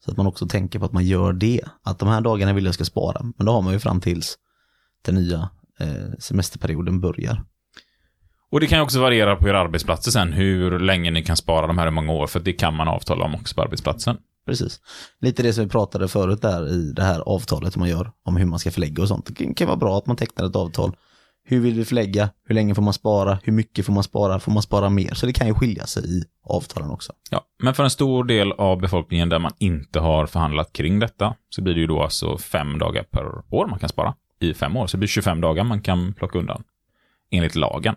Så 0.04 0.10
att 0.10 0.16
man 0.16 0.26
också 0.26 0.46
tänker 0.46 0.78
på 0.78 0.84
att 0.84 0.92
man 0.92 1.04
gör 1.04 1.32
det. 1.32 1.60
Att 1.82 1.98
de 1.98 2.08
här 2.08 2.20
dagarna 2.20 2.52
vill 2.52 2.64
jag 2.64 2.74
ska 2.74 2.84
spara. 2.84 3.20
Men 3.36 3.46
då 3.46 3.52
har 3.52 3.62
man 3.62 3.72
ju 3.72 3.78
fram 3.78 4.00
tills 4.00 4.38
den 5.04 5.14
nya 5.14 5.48
eh, 5.80 6.12
semesterperioden 6.18 7.00
börjar. 7.00 7.42
Och 8.50 8.60
det 8.60 8.66
kan 8.66 8.78
ju 8.78 8.82
också 8.82 9.00
variera 9.00 9.36
på 9.36 9.48
era 9.48 9.60
arbetsplatser 9.60 10.10
sen, 10.10 10.32
hur 10.32 10.78
länge 10.78 11.10
ni 11.10 11.22
kan 11.22 11.36
spara 11.36 11.66
de 11.66 11.78
här 11.78 11.86
i 11.86 11.90
många 11.90 12.12
år, 12.12 12.26
för 12.26 12.40
det 12.40 12.52
kan 12.52 12.74
man 12.74 12.88
avtala 12.88 13.24
om 13.24 13.34
också 13.34 13.54
på 13.54 13.62
arbetsplatsen. 13.62 14.16
Precis. 14.46 14.80
Lite 15.20 15.42
det 15.42 15.52
som 15.52 15.64
vi 15.64 15.70
pratade 15.70 16.08
förut 16.08 16.42
där 16.42 16.68
i 16.72 16.92
det 16.92 17.02
här 17.02 17.20
avtalet 17.20 17.76
man 17.76 17.88
gör 17.88 18.10
om 18.24 18.36
hur 18.36 18.46
man 18.46 18.58
ska 18.58 18.70
förlägga 18.70 19.02
och 19.02 19.08
sånt. 19.08 19.26
Det 19.26 19.34
kan- 19.34 19.54
kan 19.54 19.66
vara 19.66 19.76
bra 19.76 19.98
att 19.98 20.06
man 20.06 20.16
tecknar 20.16 20.46
ett 20.46 20.56
avtal. 20.56 20.96
Hur 21.46 21.60
vill 21.60 21.74
vi 21.74 21.84
förlägga? 21.84 22.30
Hur 22.48 22.54
länge 22.54 22.74
får 22.74 22.82
man 22.82 22.92
spara? 22.92 23.38
Hur 23.42 23.52
mycket 23.52 23.86
får 23.86 23.92
man 23.92 24.02
spara? 24.02 24.40
Får 24.40 24.52
man 24.52 24.62
spara 24.62 24.88
mer? 24.90 25.14
Så 25.14 25.26
det 25.26 25.32
kan 25.32 25.46
ju 25.46 25.54
skilja 25.54 25.86
sig 25.86 26.18
i 26.18 26.24
avtalen 26.44 26.90
också. 26.90 27.12
Ja, 27.30 27.40
men 27.62 27.74
för 27.74 27.84
en 27.84 27.90
stor 27.90 28.24
del 28.24 28.52
av 28.52 28.80
befolkningen 28.80 29.28
där 29.28 29.38
man 29.38 29.52
inte 29.58 30.00
har 30.00 30.26
förhandlat 30.26 30.72
kring 30.72 30.98
detta, 30.98 31.34
så 31.48 31.62
blir 31.62 31.74
det 31.74 31.80
ju 31.80 31.86
då 31.86 32.02
alltså 32.02 32.38
fem 32.38 32.78
dagar 32.78 33.02
per 33.02 33.54
år 33.54 33.66
man 33.66 33.78
kan 33.78 33.88
spara. 33.88 34.14
I 34.44 34.54
fem 34.54 34.76
år, 34.76 34.86
så 34.86 34.96
det 34.96 34.98
blir 34.98 35.08
25 35.08 35.40
dagar 35.40 35.64
man 35.64 35.80
kan 35.80 36.12
plocka 36.12 36.38
undan. 36.38 36.62
Enligt 37.30 37.54
lagen. 37.54 37.94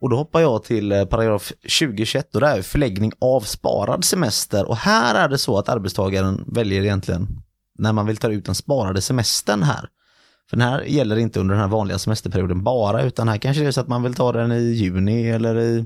Och 0.00 0.10
då 0.10 0.16
hoppar 0.16 0.40
jag 0.40 0.64
till 0.64 0.92
eh, 0.92 1.04
paragraf 1.04 1.52
2021 1.80 2.34
och 2.34 2.40
det 2.40 2.46
är 2.46 2.62
förläggning 2.62 3.12
av 3.18 3.40
sparad 3.40 4.04
semester. 4.04 4.68
Och 4.68 4.76
här 4.76 5.14
är 5.14 5.28
det 5.28 5.38
så 5.38 5.58
att 5.58 5.68
arbetstagaren 5.68 6.44
väljer 6.46 6.82
egentligen 6.82 7.28
när 7.78 7.92
man 7.92 8.06
vill 8.06 8.16
ta 8.16 8.28
ut 8.28 8.44
den 8.44 8.54
sparade 8.54 9.00
semestern 9.00 9.62
här. 9.62 9.88
För 10.50 10.56
den 10.56 10.68
här 10.68 10.82
gäller 10.82 11.16
inte 11.16 11.40
under 11.40 11.54
den 11.54 11.62
här 11.62 11.68
vanliga 11.68 11.98
semesterperioden 11.98 12.64
bara, 12.64 13.02
utan 13.02 13.28
här 13.28 13.38
kanske 13.38 13.62
det 13.62 13.68
är 13.68 13.72
så 13.72 13.80
att 13.80 13.88
man 13.88 14.02
vill 14.02 14.14
ta 14.14 14.32
den 14.32 14.52
i 14.52 14.60
juni 14.60 15.28
eller 15.28 15.58
i 15.60 15.84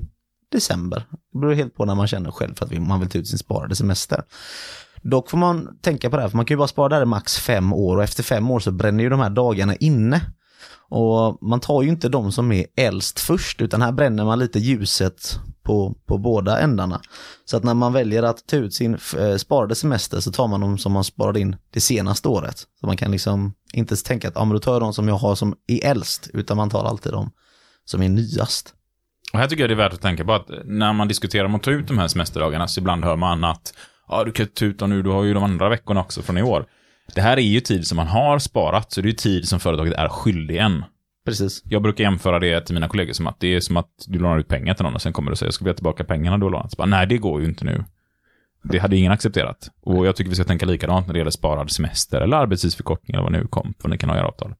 december. 0.51 1.03
Det 1.33 1.39
beror 1.39 1.53
helt 1.53 1.75
på 1.75 1.85
när 1.85 1.95
man 1.95 2.07
känner 2.07 2.31
själv 2.31 2.55
för 2.55 2.65
att 2.65 2.81
man 2.81 2.99
vill 2.99 3.09
ta 3.09 3.17
ut 3.17 3.27
sin 3.27 3.37
sparade 3.37 3.75
semester. 3.75 4.23
Dock 5.03 5.29
får 5.29 5.37
man 5.37 5.77
tänka 5.81 6.09
på 6.09 6.15
det 6.15 6.21
här, 6.21 6.29
för 6.29 6.37
man 6.37 6.45
kan 6.45 6.55
ju 6.55 6.57
bara 6.57 6.67
spara 6.67 6.89
där 6.89 7.01
i 7.01 7.05
max 7.05 7.37
fem 7.37 7.73
år 7.73 7.97
och 7.97 8.03
efter 8.03 8.23
fem 8.23 8.51
år 8.51 8.59
så 8.59 8.71
bränner 8.71 9.03
ju 9.03 9.09
de 9.09 9.19
här 9.19 9.29
dagarna 9.29 9.75
inne. 9.75 10.21
Och 10.89 11.37
man 11.41 11.59
tar 11.59 11.81
ju 11.81 11.89
inte 11.89 12.09
de 12.09 12.31
som 12.31 12.51
är 12.51 12.65
äldst 12.77 13.19
först, 13.19 13.61
utan 13.61 13.81
här 13.81 13.91
bränner 13.91 14.25
man 14.25 14.39
lite 14.39 14.59
ljuset 14.59 15.39
på, 15.63 15.95
på 16.05 16.17
båda 16.17 16.59
ändarna. 16.59 17.01
Så 17.45 17.57
att 17.57 17.63
när 17.63 17.73
man 17.73 17.93
väljer 17.93 18.23
att 18.23 18.47
ta 18.47 18.55
ut 18.55 18.73
sin 18.73 18.97
eh, 19.17 19.35
sparade 19.37 19.75
semester 19.75 20.19
så 20.19 20.31
tar 20.31 20.47
man 20.47 20.61
de 20.61 20.77
som 20.77 20.91
man 20.91 21.03
sparade 21.03 21.39
in 21.39 21.55
det 21.73 21.81
senaste 21.81 22.27
året. 22.27 22.57
Så 22.79 22.85
man 22.87 22.97
kan 22.97 23.11
liksom 23.11 23.53
inte 23.73 23.95
tänka 23.95 24.27
att 24.27 24.35
ja, 24.35 24.45
men 24.45 24.53
då 24.53 24.59
tar 24.59 24.73
jag 24.73 24.81
de 24.81 24.93
som 24.93 25.07
jag 25.07 25.15
har 25.15 25.35
som 25.35 25.55
är 25.67 25.85
äldst, 25.85 26.29
utan 26.33 26.57
man 26.57 26.69
tar 26.69 26.85
alltid 26.85 27.11
de 27.11 27.31
som 27.85 28.01
är 28.01 28.09
nyast. 28.09 28.73
Och 29.33 29.39
här 29.39 29.47
tycker 29.47 29.63
jag 29.63 29.69
det 29.69 29.73
är 29.73 29.85
värt 29.85 29.93
att 29.93 30.01
tänka 30.01 30.25
på 30.25 30.33
att 30.33 30.49
när 30.65 30.93
man 30.93 31.07
diskuterar 31.07 31.45
om 31.45 31.55
att 31.55 31.63
ta 31.63 31.71
ut 31.71 31.87
de 31.87 31.97
här 31.97 32.07
semesterdagarna 32.07 32.67
så 32.67 32.79
ibland 32.79 33.03
hör 33.03 33.15
man 33.15 33.43
att 33.43 33.73
ja, 34.07 34.23
du 34.23 34.31
kan 34.31 34.47
ta 34.47 34.65
ut 34.65 34.79
dem 34.79 34.89
nu, 34.89 35.01
du 35.01 35.09
har 35.09 35.23
ju 35.23 35.33
de 35.33 35.43
andra 35.43 35.69
veckorna 35.69 36.01
också 36.01 36.21
från 36.21 36.37
i 36.37 36.43
år. 36.43 36.65
Det 37.15 37.21
här 37.21 37.37
är 37.37 37.41
ju 37.41 37.59
tid 37.59 37.87
som 37.87 37.95
man 37.95 38.07
har 38.07 38.39
sparat, 38.39 38.91
så 38.91 39.01
det 39.01 39.05
är 39.05 39.09
ju 39.09 39.15
tid 39.15 39.47
som 39.47 39.59
företaget 39.59 39.93
är 39.93 40.09
skyldig 40.09 40.57
en. 40.57 40.83
Precis. 41.25 41.61
Jag 41.65 41.81
brukar 41.81 42.03
jämföra 42.03 42.39
det 42.39 42.61
till 42.61 42.73
mina 42.73 42.87
kollegor 42.87 43.13
som 43.13 43.27
att 43.27 43.39
det 43.39 43.55
är 43.55 43.59
som 43.59 43.77
att 43.77 43.89
du 44.07 44.19
lånar 44.19 44.37
ut 44.37 44.47
pengar 44.47 44.73
till 44.73 44.83
någon 44.83 44.95
och 44.95 45.01
sen 45.01 45.13
kommer 45.13 45.31
du 45.31 45.33
och 45.33 45.37
säger, 45.37 45.51
ska 45.51 45.65
vi 45.65 45.69
ha 45.69 45.75
tillbaka 45.75 46.03
pengarna 46.03 46.37
du 46.37 46.43
har 46.43 46.51
lånat? 46.51 46.71
Så 46.71 46.75
bara, 46.75 46.85
Nej, 46.85 47.07
det 47.07 47.17
går 47.17 47.41
ju 47.41 47.47
inte 47.47 47.65
nu. 47.65 47.83
Det 48.63 48.79
hade 48.79 48.97
ingen 48.97 49.11
accepterat. 49.11 49.69
Och 49.81 50.07
jag 50.07 50.15
tycker 50.15 50.29
vi 50.29 50.35
ska 50.35 50.45
tänka 50.45 50.65
likadant 50.65 51.07
när 51.07 51.13
det 51.13 51.17
gäller 51.17 51.31
sparad 51.31 51.71
semester 51.71 52.21
eller 52.21 52.37
arbetstidsförkortning 52.37 53.15
eller 53.15 53.23
vad 53.23 53.31
nu 53.31 53.47
kom, 53.47 53.73
vad 53.83 53.91
ni 53.91 53.97
kan 53.97 54.09
ha 54.09 54.17
i 54.17 54.19
era 54.19 54.27
avtal. 54.27 54.55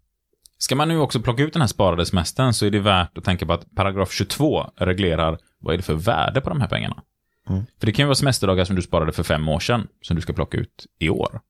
Ska 0.57 0.75
man 0.75 0.87
nu 0.87 0.99
också 0.99 1.21
plocka 1.21 1.43
ut 1.43 1.53
den 1.53 1.61
här 1.61 1.67
sparade 1.67 2.05
semestern 2.05 2.53
så 2.53 2.65
är 2.65 2.71
det 2.71 2.79
värt 2.79 3.17
att 3.17 3.23
tänka 3.23 3.45
på 3.45 3.53
att 3.53 3.75
paragraf 3.75 4.11
22 4.11 4.65
reglerar 4.77 5.37
vad 5.59 5.73
är 5.73 5.77
det 5.77 5.83
för 5.83 5.93
värde 5.93 6.41
på 6.41 6.49
de 6.49 6.61
här 6.61 6.67
pengarna. 6.67 7.03
Mm. 7.49 7.63
För 7.79 7.85
det 7.85 7.91
kan 7.91 8.03
ju 8.03 8.07
vara 8.07 8.15
semesterdagar 8.15 8.65
som 8.65 8.75
du 8.75 8.81
sparade 8.81 9.11
för 9.11 9.23
fem 9.23 9.49
år 9.49 9.59
sedan 9.59 9.87
som 10.01 10.15
du 10.15 10.21
ska 10.21 10.33
plocka 10.33 10.57
ut 10.57 10.85
i 10.99 11.09
år. 11.09 11.41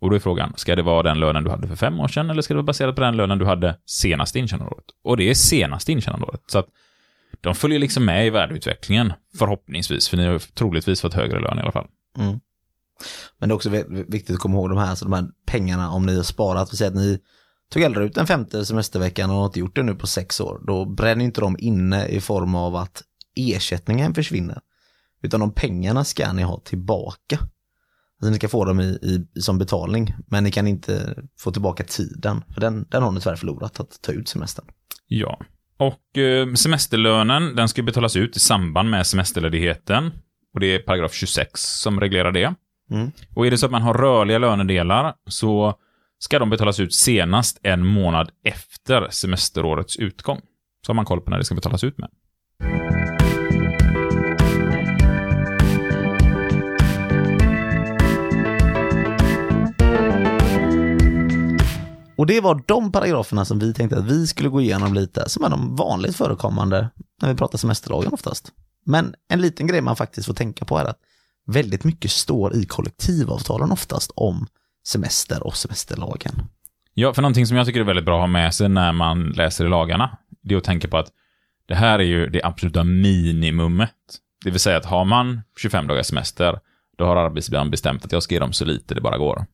Och 0.00 0.10
då 0.10 0.16
är 0.16 0.20
frågan, 0.20 0.52
ska 0.56 0.76
det 0.76 0.82
vara 0.82 1.02
den 1.02 1.20
lönen 1.20 1.44
du 1.44 1.50
hade 1.50 1.68
för 1.68 1.76
fem 1.76 2.00
år 2.00 2.08
sedan 2.08 2.30
eller 2.30 2.42
ska 2.42 2.54
det 2.54 2.58
vara 2.58 2.66
baserat 2.66 2.94
på 2.94 3.00
den 3.00 3.16
lönen 3.16 3.38
du 3.38 3.44
hade 3.44 3.78
senaste 3.86 4.38
intjänandeåret? 4.38 4.84
Och 5.04 5.16
det 5.16 5.30
är 5.30 5.34
senaste 5.34 5.92
intjänandeåret. 5.92 6.42
Så 6.46 6.58
att 6.58 6.66
de 7.40 7.54
följer 7.54 7.78
liksom 7.78 8.04
med 8.04 8.26
i 8.26 8.30
värdeutvecklingen, 8.30 9.12
förhoppningsvis, 9.38 10.08
för 10.08 10.16
ni 10.16 10.26
har 10.26 10.38
troligtvis 10.38 11.00
fått 11.00 11.14
högre 11.14 11.40
lön 11.40 11.58
i 11.58 11.62
alla 11.62 11.72
fall. 11.72 11.86
Mm. 12.18 12.40
Men 13.38 13.48
det 13.48 13.52
är 13.52 13.56
också 13.56 13.70
vi- 13.70 14.04
viktigt 14.08 14.34
att 14.34 14.40
komma 14.40 14.54
ihåg 14.54 14.68
de 14.68 14.78
här, 14.78 14.94
så 14.94 15.04
de 15.04 15.12
här 15.12 15.24
pengarna 15.46 15.90
om 15.90 16.06
ni 16.06 16.16
har 16.16 16.22
sparat. 16.22 16.72
Vi 16.72 16.76
säger 16.76 16.90
att 16.90 16.96
ni 16.96 17.18
tog 17.72 17.84
aldrig 17.84 18.06
ut 18.06 18.14
den 18.14 18.26
femte 18.26 18.66
semesterveckan 18.66 19.30
och 19.30 19.36
har 19.36 19.46
inte 19.46 19.60
gjort 19.60 19.76
det 19.76 19.82
nu 19.82 19.94
på 19.94 20.06
sex 20.06 20.40
år. 20.40 20.60
Då 20.66 20.84
bränner 20.84 21.24
inte 21.24 21.40
de 21.40 21.56
inne 21.58 22.06
i 22.06 22.20
form 22.20 22.54
av 22.54 22.76
att 22.76 23.02
ersättningen 23.36 24.14
försvinner. 24.14 24.60
Utan 25.22 25.40
de 25.40 25.52
pengarna 25.52 26.04
ska 26.04 26.32
ni 26.32 26.42
ha 26.42 26.60
tillbaka. 26.60 27.38
Alltså 28.20 28.30
ni 28.30 28.36
ska 28.36 28.48
få 28.48 28.64
dem 28.64 28.80
i, 28.80 28.84
i, 28.84 29.40
som 29.40 29.58
betalning. 29.58 30.14
Men 30.26 30.44
ni 30.44 30.50
kan 30.50 30.66
inte 30.66 31.22
få 31.38 31.50
tillbaka 31.50 31.84
tiden. 31.84 32.44
För 32.54 32.60
den, 32.60 32.86
den 32.88 33.02
har 33.02 33.12
ni 33.12 33.20
tyvärr 33.20 33.36
förlorat 33.36 33.80
att 33.80 34.02
ta 34.02 34.12
ut 34.12 34.28
semestern. 34.28 34.64
Ja. 35.06 35.40
Och 35.78 36.18
eh, 36.18 36.54
semesterlönen, 36.54 37.56
den 37.56 37.68
ska 37.68 37.82
betalas 37.82 38.16
ut 38.16 38.36
i 38.36 38.40
samband 38.40 38.90
med 38.90 39.06
semesterledigheten. 39.06 40.12
Och 40.54 40.60
det 40.60 40.66
är 40.66 40.78
paragraf 40.78 41.12
26 41.12 41.60
som 41.60 42.00
reglerar 42.00 42.32
det. 42.32 42.54
Mm. 42.90 43.10
Och 43.34 43.46
är 43.46 43.50
det 43.50 43.58
så 43.58 43.66
att 43.66 43.72
man 43.72 43.82
har 43.82 43.94
rörliga 43.94 44.38
lönedelar 44.38 45.14
så 45.26 45.74
ska 46.18 46.38
de 46.38 46.50
betalas 46.50 46.80
ut 46.80 46.94
senast 46.94 47.60
en 47.62 47.86
månad 47.86 48.30
efter 48.44 49.08
semesterårets 49.10 49.96
utgång. 49.96 50.40
Så 50.86 50.90
har 50.90 50.94
man 50.94 51.04
koll 51.04 51.20
på 51.20 51.30
när 51.30 51.38
det 51.38 51.44
ska 51.44 51.54
betalas 51.54 51.84
ut 51.84 51.98
med. 51.98 52.08
Och 62.18 62.26
det 62.26 62.40
var 62.40 62.62
de 62.66 62.92
paragraferna 62.92 63.44
som 63.44 63.58
vi 63.58 63.74
tänkte 63.74 63.98
att 63.98 64.04
vi 64.04 64.26
skulle 64.26 64.48
gå 64.48 64.60
igenom 64.60 64.94
lite, 64.94 65.28
som 65.28 65.44
är 65.44 65.50
de 65.50 65.76
vanligt 65.76 66.16
förekommande 66.16 66.90
när 67.22 67.28
vi 67.28 67.34
pratar 67.34 67.58
semesterlagen 67.58 68.12
oftast. 68.12 68.52
Men 68.84 69.14
en 69.28 69.40
liten 69.40 69.66
grej 69.66 69.80
man 69.80 69.96
faktiskt 69.96 70.26
får 70.26 70.34
tänka 70.34 70.64
på 70.64 70.78
är 70.78 70.84
att 70.84 70.98
väldigt 71.46 71.84
mycket 71.84 72.10
står 72.10 72.56
i 72.56 72.66
kollektivavtalen 72.66 73.72
oftast 73.72 74.12
om 74.14 74.46
semester 74.86 75.46
och 75.46 75.56
semesterlagen. 75.56 76.32
Ja, 76.94 77.14
för 77.14 77.22
någonting 77.22 77.46
som 77.46 77.56
jag 77.56 77.66
tycker 77.66 77.80
är 77.80 77.84
väldigt 77.84 78.04
bra 78.04 78.16
att 78.16 78.22
ha 78.22 78.26
med 78.26 78.54
sig 78.54 78.68
när 78.68 78.92
man 78.92 79.28
läser 79.28 79.64
i 79.64 79.68
lagarna, 79.68 80.18
det 80.42 80.54
är 80.54 80.58
att 80.58 80.64
tänka 80.64 80.88
på 80.88 80.98
att 80.98 81.08
det 81.68 81.74
här 81.74 81.98
är 81.98 82.04
ju 82.04 82.26
det 82.26 82.42
absoluta 82.42 82.84
minimumet. 82.84 83.90
Det 84.44 84.50
vill 84.50 84.60
säga 84.60 84.76
att 84.76 84.86
har 84.86 85.04
man 85.04 85.40
25 85.58 85.86
dagars 85.86 86.06
semester, 86.06 86.60
då 86.98 87.04
har 87.04 87.16
arbetsgivaren 87.16 87.70
bestämt 87.70 88.04
att 88.04 88.12
jag 88.12 88.22
ska 88.22 88.34
ge 88.34 88.40
dem 88.40 88.52
så 88.52 88.64
lite 88.64 88.94
det 88.94 89.00
bara 89.00 89.18
går. 89.18 89.46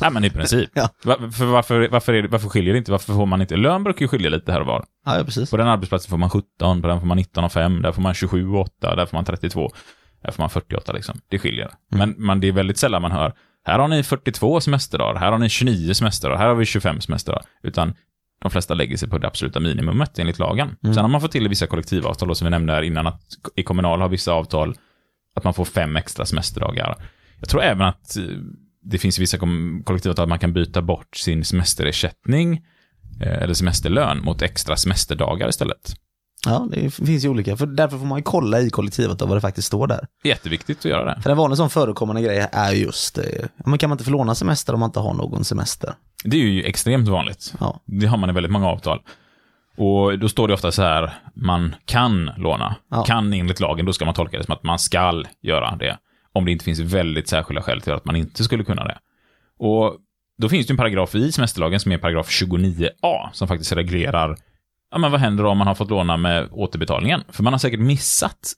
Nej, 0.00 0.10
men 0.10 0.24
i 0.24 0.30
princip. 0.30 0.70
Ja. 0.74 0.88
Va- 1.04 1.30
för 1.32 1.44
varför, 1.44 1.88
varför, 1.88 2.12
det, 2.12 2.28
varför 2.28 2.48
skiljer 2.48 2.72
det 2.72 2.78
inte? 2.78 2.90
Varför 2.92 3.12
får 3.14 3.26
man 3.26 3.40
inte? 3.40 3.56
Lön 3.56 3.84
brukar 3.84 4.00
ju 4.00 4.08
skilja 4.08 4.30
lite 4.30 4.52
här 4.52 4.60
och 4.60 4.66
var. 4.66 4.84
Ja, 5.06 5.18
ja 5.18 5.24
precis. 5.24 5.50
På 5.50 5.56
den 5.56 5.68
arbetsplatsen 5.68 6.10
får 6.10 6.16
man 6.16 6.30
17, 6.30 6.82
på 6.82 6.88
den 6.88 7.00
får 7.00 7.06
man 7.06 7.16
19 7.16 7.44
och 7.44 7.52
5, 7.52 7.82
där 7.82 7.92
får 7.92 8.02
man 8.02 8.14
27 8.14 8.48
och 8.48 8.60
8, 8.60 8.96
där 8.96 9.06
får 9.06 9.16
man 9.16 9.24
32, 9.24 9.70
där 10.22 10.32
får 10.32 10.42
man 10.42 10.50
48 10.50 10.92
liksom. 10.92 11.20
Det 11.28 11.38
skiljer. 11.38 11.70
Men, 11.90 12.14
men 12.18 12.40
det 12.40 12.48
är 12.48 12.52
väldigt 12.52 12.78
sällan 12.78 13.02
man 13.02 13.12
hör, 13.12 13.32
här 13.64 13.78
har 13.78 13.88
ni 13.88 14.02
42 14.02 14.60
semesterdagar, 14.60 15.20
här 15.20 15.32
har 15.32 15.38
ni 15.38 15.48
29 15.48 15.94
semesterdagar, 15.94 16.38
här 16.38 16.48
har 16.48 16.54
vi 16.54 16.64
25 16.64 17.00
semesterdagar. 17.00 17.44
Utan 17.62 17.94
de 18.42 18.50
flesta 18.50 18.74
lägger 18.74 18.96
sig 18.96 19.08
på 19.08 19.18
det 19.18 19.26
absoluta 19.26 19.60
minimumet 19.60 20.18
enligt 20.18 20.38
lagen. 20.38 20.76
Sen 20.82 20.96
har 20.96 21.08
man 21.08 21.20
fått 21.20 21.32
till 21.32 21.48
vissa 21.48 21.66
kollektivavtal, 21.66 22.28
då, 22.28 22.34
som 22.34 22.44
vi 22.46 22.50
nämnde 22.50 22.72
här 22.72 22.82
innan, 22.82 23.06
att 23.06 23.22
i 23.56 23.62
kommunal 23.62 24.00
har 24.00 24.08
vissa 24.08 24.32
avtal 24.32 24.74
att 25.34 25.44
man 25.44 25.54
får 25.54 25.64
fem 25.64 25.96
extra 25.96 26.24
semesterdagar. 26.26 26.96
Jag 27.40 27.48
tror 27.48 27.62
även 27.62 27.86
att 27.86 28.16
eh, 28.16 28.22
det 28.82 28.98
finns 28.98 29.18
vissa 29.18 29.38
kollektivavtal 29.84 30.22
att 30.22 30.28
man 30.28 30.38
kan 30.38 30.52
byta 30.52 30.82
bort 30.82 31.16
sin 31.16 31.44
semesterersättning 31.44 32.60
eh, 33.20 33.42
eller 33.42 33.54
semesterlön 33.54 34.24
mot 34.24 34.42
extra 34.42 34.76
semesterdagar 34.76 35.48
istället. 35.48 35.94
Ja, 36.46 36.68
det 36.70 36.90
finns 36.90 37.24
ju 37.24 37.28
olika. 37.28 37.56
För 37.56 37.66
därför 37.66 37.98
får 37.98 38.06
man 38.06 38.18
ju 38.18 38.22
kolla 38.22 38.60
i 38.60 38.70
kollektivavtal 38.70 39.28
vad 39.28 39.36
det 39.36 39.40
faktiskt 39.40 39.66
står 39.68 39.86
där. 39.86 40.06
Jätteviktigt 40.24 40.78
att 40.78 40.84
göra 40.84 41.04
det. 41.14 41.22
För 41.22 41.30
en 41.30 41.36
vanlig 41.36 41.56
sån 41.56 41.70
förekommande 41.70 42.22
grej 42.22 42.48
är 42.52 42.72
just, 42.72 43.18
eh, 43.18 43.24
men 43.66 43.78
kan 43.78 43.90
man 43.90 43.94
inte 43.94 44.04
förlåna 44.04 44.34
semester 44.34 44.74
om 44.74 44.80
man 44.80 44.88
inte 44.88 45.00
har 45.00 45.14
någon 45.14 45.44
semester? 45.44 45.94
Det 46.24 46.36
är 46.36 46.40
ju 46.40 46.62
extremt 46.62 47.08
vanligt. 47.08 47.54
Ja, 47.60 47.80
Det 47.86 48.06
har 48.06 48.16
man 48.16 48.30
i 48.30 48.32
väldigt 48.32 48.52
många 48.52 48.68
avtal. 48.68 49.00
Och 49.76 50.18
då 50.18 50.28
står 50.28 50.48
det 50.48 50.54
ofta 50.54 50.72
så 50.72 50.82
här, 50.82 51.14
man 51.34 51.74
kan 51.84 52.30
låna. 52.36 52.76
Ja. 52.90 53.02
Kan 53.04 53.32
enligt 53.32 53.60
lagen, 53.60 53.86
då 53.86 53.92
ska 53.92 54.04
man 54.04 54.14
tolka 54.14 54.38
det 54.38 54.44
som 54.44 54.54
att 54.54 54.62
man 54.62 54.78
skall 54.78 55.28
göra 55.42 55.76
det. 55.76 55.98
Om 56.32 56.44
det 56.44 56.52
inte 56.52 56.64
finns 56.64 56.80
väldigt 56.80 57.28
särskilda 57.28 57.62
skäl 57.62 57.80
till 57.80 57.92
att 57.92 58.04
man 58.04 58.16
inte 58.16 58.44
skulle 58.44 58.64
kunna 58.64 58.84
det. 58.84 58.98
Och 59.58 59.98
då 60.38 60.48
finns 60.48 60.66
det 60.66 60.72
en 60.72 60.76
paragraf 60.76 61.14
i 61.14 61.32
semesterlagen 61.32 61.80
som 61.80 61.92
är 61.92 61.98
paragraf 61.98 62.28
29a, 62.28 63.30
som 63.32 63.48
faktiskt 63.48 63.72
reglerar, 63.72 64.36
ja 64.90 64.98
men 64.98 65.10
vad 65.10 65.20
händer 65.20 65.44
om 65.44 65.58
man 65.58 65.66
har 65.66 65.74
fått 65.74 65.90
låna 65.90 66.16
med 66.16 66.48
återbetalningen? 66.50 67.24
För 67.28 67.42
man 67.42 67.52
har 67.52 67.58
säkert 67.58 67.80
missat 67.80 68.52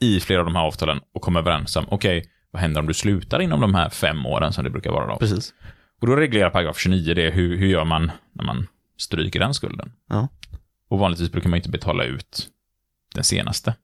i 0.00 0.20
flera 0.20 0.40
av 0.40 0.46
de 0.46 0.56
här 0.56 0.62
avtalen 0.62 1.00
och 1.14 1.22
komma 1.22 1.38
överens 1.38 1.76
om, 1.76 1.86
okej, 1.88 2.30
vad 2.50 2.62
händer 2.62 2.80
om 2.80 2.86
du 2.86 2.94
slutar 2.94 3.42
inom 3.42 3.60
de 3.60 3.74
här 3.74 3.88
fem 3.88 4.26
åren 4.26 4.52
som 4.52 4.64
det 4.64 4.70
brukar 4.70 4.90
vara 4.90 5.06
då? 5.06 5.16
precis. 5.18 5.54
Och 6.00 6.06
då 6.06 6.16
reglerar 6.16 6.50
paragraf 6.50 6.78
29 6.78 7.14
det, 7.14 7.30
hur, 7.30 7.56
hur 7.56 7.66
gör 7.66 7.84
man 7.84 8.10
när 8.32 8.44
man 8.44 8.66
stryker 8.98 9.40
den 9.40 9.54
skulden? 9.54 9.92
Ja. 10.08 10.28
Och 10.88 10.98
vanligtvis 10.98 11.32
brukar 11.32 11.48
man 11.48 11.56
inte 11.56 11.70
betala 11.70 12.04
ut 12.04 12.48
den 13.14 13.24
senaste 13.24 13.74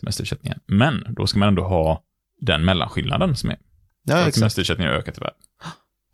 semesterersättningen. 0.00 0.60
Men 0.66 1.06
då 1.08 1.26
ska 1.26 1.38
man 1.38 1.48
ändå 1.48 1.62
ha 1.62 2.02
den 2.40 2.64
mellanskillnaden 2.64 3.36
som 3.36 3.50
är. 3.50 3.58
Ja, 4.04 4.18
exakt. 4.18 4.36
semesterersättningen 4.36 4.92
har 4.92 5.00
ökat 5.00 5.18
i 5.18 5.20
värde. 5.20 5.34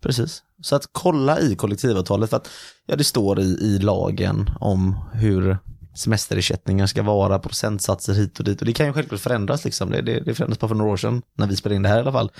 Precis. 0.03 0.43
Så 0.61 0.75
att 0.75 0.89
kolla 0.91 1.39
i 1.39 1.55
kollektivavtalet 1.55 2.29
för 2.29 2.37
att 2.37 2.49
ja, 2.85 2.95
det 2.95 3.03
står 3.03 3.39
i, 3.39 3.43
i 3.43 3.79
lagen 3.79 4.49
om 4.59 4.95
hur 5.13 5.57
semesterersättningar 5.95 6.87
ska 6.87 7.03
vara, 7.03 7.39
procentsatser 7.39 8.13
hit 8.13 8.39
och 8.39 8.45
dit 8.45 8.59
och 8.59 8.65
det 8.65 8.73
kan 8.73 8.85
ju 8.85 8.93
självklart 8.93 9.19
förändras 9.19 9.65
liksom. 9.65 9.89
Det, 9.89 10.01
det, 10.01 10.19
det 10.19 10.33
förändrades 10.35 10.59
bara 10.59 10.67
för 10.67 10.75
några 10.75 10.91
år 10.91 10.97
sedan, 10.97 11.21
när 11.37 11.47
vi 11.47 11.55
spelade 11.55 11.75
in 11.75 11.81
det 11.81 11.89
här 11.89 11.97
i 11.97 12.01
alla 12.01 12.11
fall, 12.11 12.31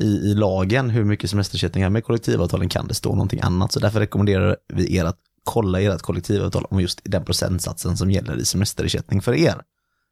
i, 0.00 0.06
i 0.06 0.34
lagen 0.34 0.90
hur 0.90 1.04
mycket 1.04 1.30
semesterersättningar 1.30 1.90
med 1.90 2.04
kollektivavtalen 2.04 2.68
kan 2.68 2.88
det 2.88 2.94
stå 2.94 3.10
någonting 3.10 3.40
annat. 3.40 3.72
Så 3.72 3.80
därför 3.80 4.00
rekommenderar 4.00 4.56
vi 4.68 4.96
er 4.96 5.04
att 5.04 5.18
kolla 5.44 5.80
ert 5.80 6.02
kollektivavtal 6.02 6.64
om 6.64 6.80
just 6.80 7.00
den 7.04 7.24
procentsatsen 7.24 7.96
som 7.96 8.10
gäller 8.10 8.36
i 8.36 8.44
semesterersättning 8.44 9.22
för 9.22 9.34
er. 9.34 9.62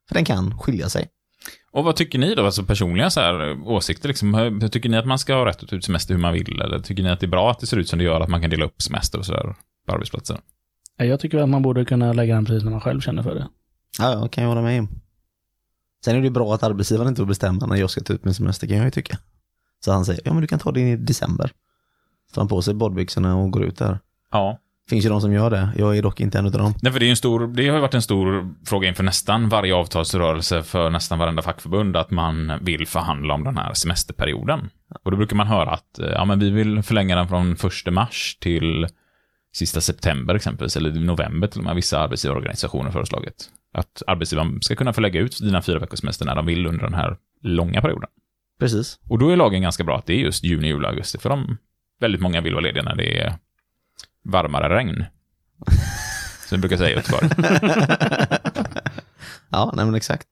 För 0.09 0.15
den 0.15 0.25
kan 0.25 0.59
skilja 0.59 0.89
sig. 0.89 1.09
Och 1.75 1.85
vad 1.85 1.97
tycker 1.97 2.19
ni 2.19 2.35
då, 2.35 2.45
alltså 2.45 2.63
personliga 2.65 3.11
så 3.11 3.21
här, 3.21 3.61
åsikter 3.69 4.09
liksom? 4.09 4.35
Hur- 4.35 4.69
Tycker 4.69 4.89
ni 4.89 4.97
att 4.97 5.07
man 5.07 5.19
ska 5.19 5.35
ha 5.35 5.47
rätt 5.47 5.63
att 5.63 5.69
ta 5.69 5.77
ut 5.77 5.85
semester 5.85 6.15
hur 6.15 6.21
man 6.21 6.33
vill? 6.33 6.61
Eller 6.61 6.79
tycker 6.79 7.03
ni 7.03 7.09
att 7.11 7.21
det 7.21 7.27
är 7.27 7.31
bra 7.31 7.51
att 7.51 7.59
det 7.61 7.67
ser 7.67 7.77
ut 7.77 7.89
som 7.89 7.99
det 7.99 8.05
gör, 8.05 8.21
att 8.21 8.29
man 8.29 8.41
kan 8.41 8.51
dela 8.51 8.65
upp 8.65 8.83
semester 8.83 9.19
och 9.19 9.27
sådär 9.27 9.55
på 9.87 9.95
arbetsplatser? 9.95 10.41
Ja, 10.97 11.05
Jag 11.05 11.21
tycker 11.21 11.39
att 11.39 11.49
man 11.49 11.63
borde 11.63 11.85
kunna 11.85 12.13
lägga 12.13 12.35
den 12.35 12.45
precis 12.45 12.65
när 12.65 12.71
man 12.71 12.81
själv 12.81 13.01
känner 13.01 13.23
för 13.23 13.35
det. 13.35 13.49
Ja, 13.99 14.13
jag 14.13 14.31
kan 14.31 14.45
ju 14.45 14.49
hålla 14.49 14.63
med. 14.63 14.87
Sen 16.05 16.17
är 16.17 16.21
det 16.21 16.25
ju 16.27 16.31
bra 16.31 16.55
att 16.55 16.63
arbetsgivaren 16.63 17.09
inte 17.09 17.21
får 17.21 17.27
bestämma 17.27 17.67
när 17.67 17.77
jag 17.77 17.91
ska 17.91 18.01
ta 18.01 18.13
ut 18.13 18.25
min 18.25 18.35
semester 18.35 18.67
kan 18.67 18.77
jag 18.77 18.85
ju 18.85 18.91
tycka. 18.91 19.19
Så 19.85 19.93
han 19.93 20.05
säger, 20.05 20.21
ja 20.25 20.33
men 20.33 20.41
du 20.41 20.47
kan 20.47 20.59
ta 20.59 20.73
det 20.73 20.81
i 20.81 20.97
december. 20.97 21.51
Så 22.35 22.41
han 22.41 22.49
på 22.49 22.63
sig 22.63 22.75
badbyxorna 22.75 23.37
och 23.37 23.51
går 23.51 23.65
ut 23.65 23.77
där. 23.79 23.99
Ja. 24.31 24.59
Finns 24.89 25.05
ju 25.05 25.09
de 25.09 25.21
som 25.21 25.33
gör 25.33 25.51
det, 25.51 25.69
jag 25.77 25.97
är 25.97 26.03
dock 26.03 26.21
inte 26.21 26.39
en 26.39 26.47
av 26.47 26.53
dem. 26.53 26.75
Nej, 26.83 26.93
för 26.93 27.01
det, 27.01 27.07
är 27.07 27.11
en 27.11 27.17
stor, 27.17 27.47
det 27.47 27.69
har 27.69 27.75
ju 27.75 27.81
varit 27.81 27.95
en 27.95 28.03
stor 28.03 28.55
fråga 28.67 28.89
inför 28.89 29.05
nästan 29.05 29.49
varje 29.49 29.75
avtalsrörelse 29.75 30.63
för 30.63 30.91
nästan 30.91 31.19
varenda 31.19 31.43
fackförbund 31.43 31.97
att 31.97 32.11
man 32.11 32.53
vill 32.61 32.87
förhandla 32.87 33.35
om 33.35 33.45
den 33.45 33.57
här 33.57 33.75
semesterperioden. 33.75 34.71
Och 35.05 35.11
då 35.11 35.17
brukar 35.17 35.37
man 35.37 35.47
höra 35.47 35.71
att 35.71 35.99
eh, 35.99 36.07
ja, 36.07 36.25
men 36.25 36.39
vi 36.39 36.51
vill 36.51 36.83
förlänga 36.83 37.17
den 37.17 37.29
från 37.29 37.53
1 37.87 37.93
mars 37.93 38.39
till 38.41 38.87
sista 39.55 39.81
september 39.81 40.35
exempelvis, 40.35 40.77
eller 40.77 40.93
november 40.93 41.49
till 41.49 41.61
och 41.61 41.65
med 41.65 41.75
vissa 41.75 41.99
arbetsgivarorganisationer 41.99 42.91
föreslagit. 42.91 43.51
Att 43.75 44.03
arbetsgivaren 44.07 44.63
ska 44.63 44.77
kunna 44.77 44.93
få 44.93 45.01
lägga 45.01 45.21
ut 45.21 45.39
dina 45.41 45.63
fyra 45.63 45.79
veckors 45.79 45.99
semester 45.99 46.27
när 46.27 46.35
de 46.35 46.47
vill 46.47 46.67
under 46.67 46.85
den 46.85 46.95
här 46.95 47.17
långa 47.43 47.81
perioden. 47.81 48.09
Precis. 48.61 48.99
Och 49.09 49.19
då 49.19 49.31
är 49.31 49.37
lagen 49.37 49.63
ganska 49.63 49.85
bra 49.85 49.99
att 49.99 50.07
det 50.07 50.13
är 50.13 50.19
just 50.19 50.45
juni, 50.45 50.69
juli, 50.69 50.87
augusti, 50.87 51.19
för 51.19 51.31
de, 51.31 51.57
väldigt 52.01 52.21
många 52.21 52.41
vill 52.41 52.55
vara 52.55 52.63
lediga 52.63 52.83
när 52.83 52.97
det 52.97 53.21
är 53.21 53.35
varmare 54.25 54.77
regn. 54.77 55.05
Som 56.49 56.57
vi 56.57 56.61
brukar 56.61 56.77
säga 56.77 56.91
i 56.91 56.95
Göteborg. 56.95 57.29
ja, 59.51 59.73
nej 59.77 59.85
men 59.85 59.95
exakt. 59.95 60.29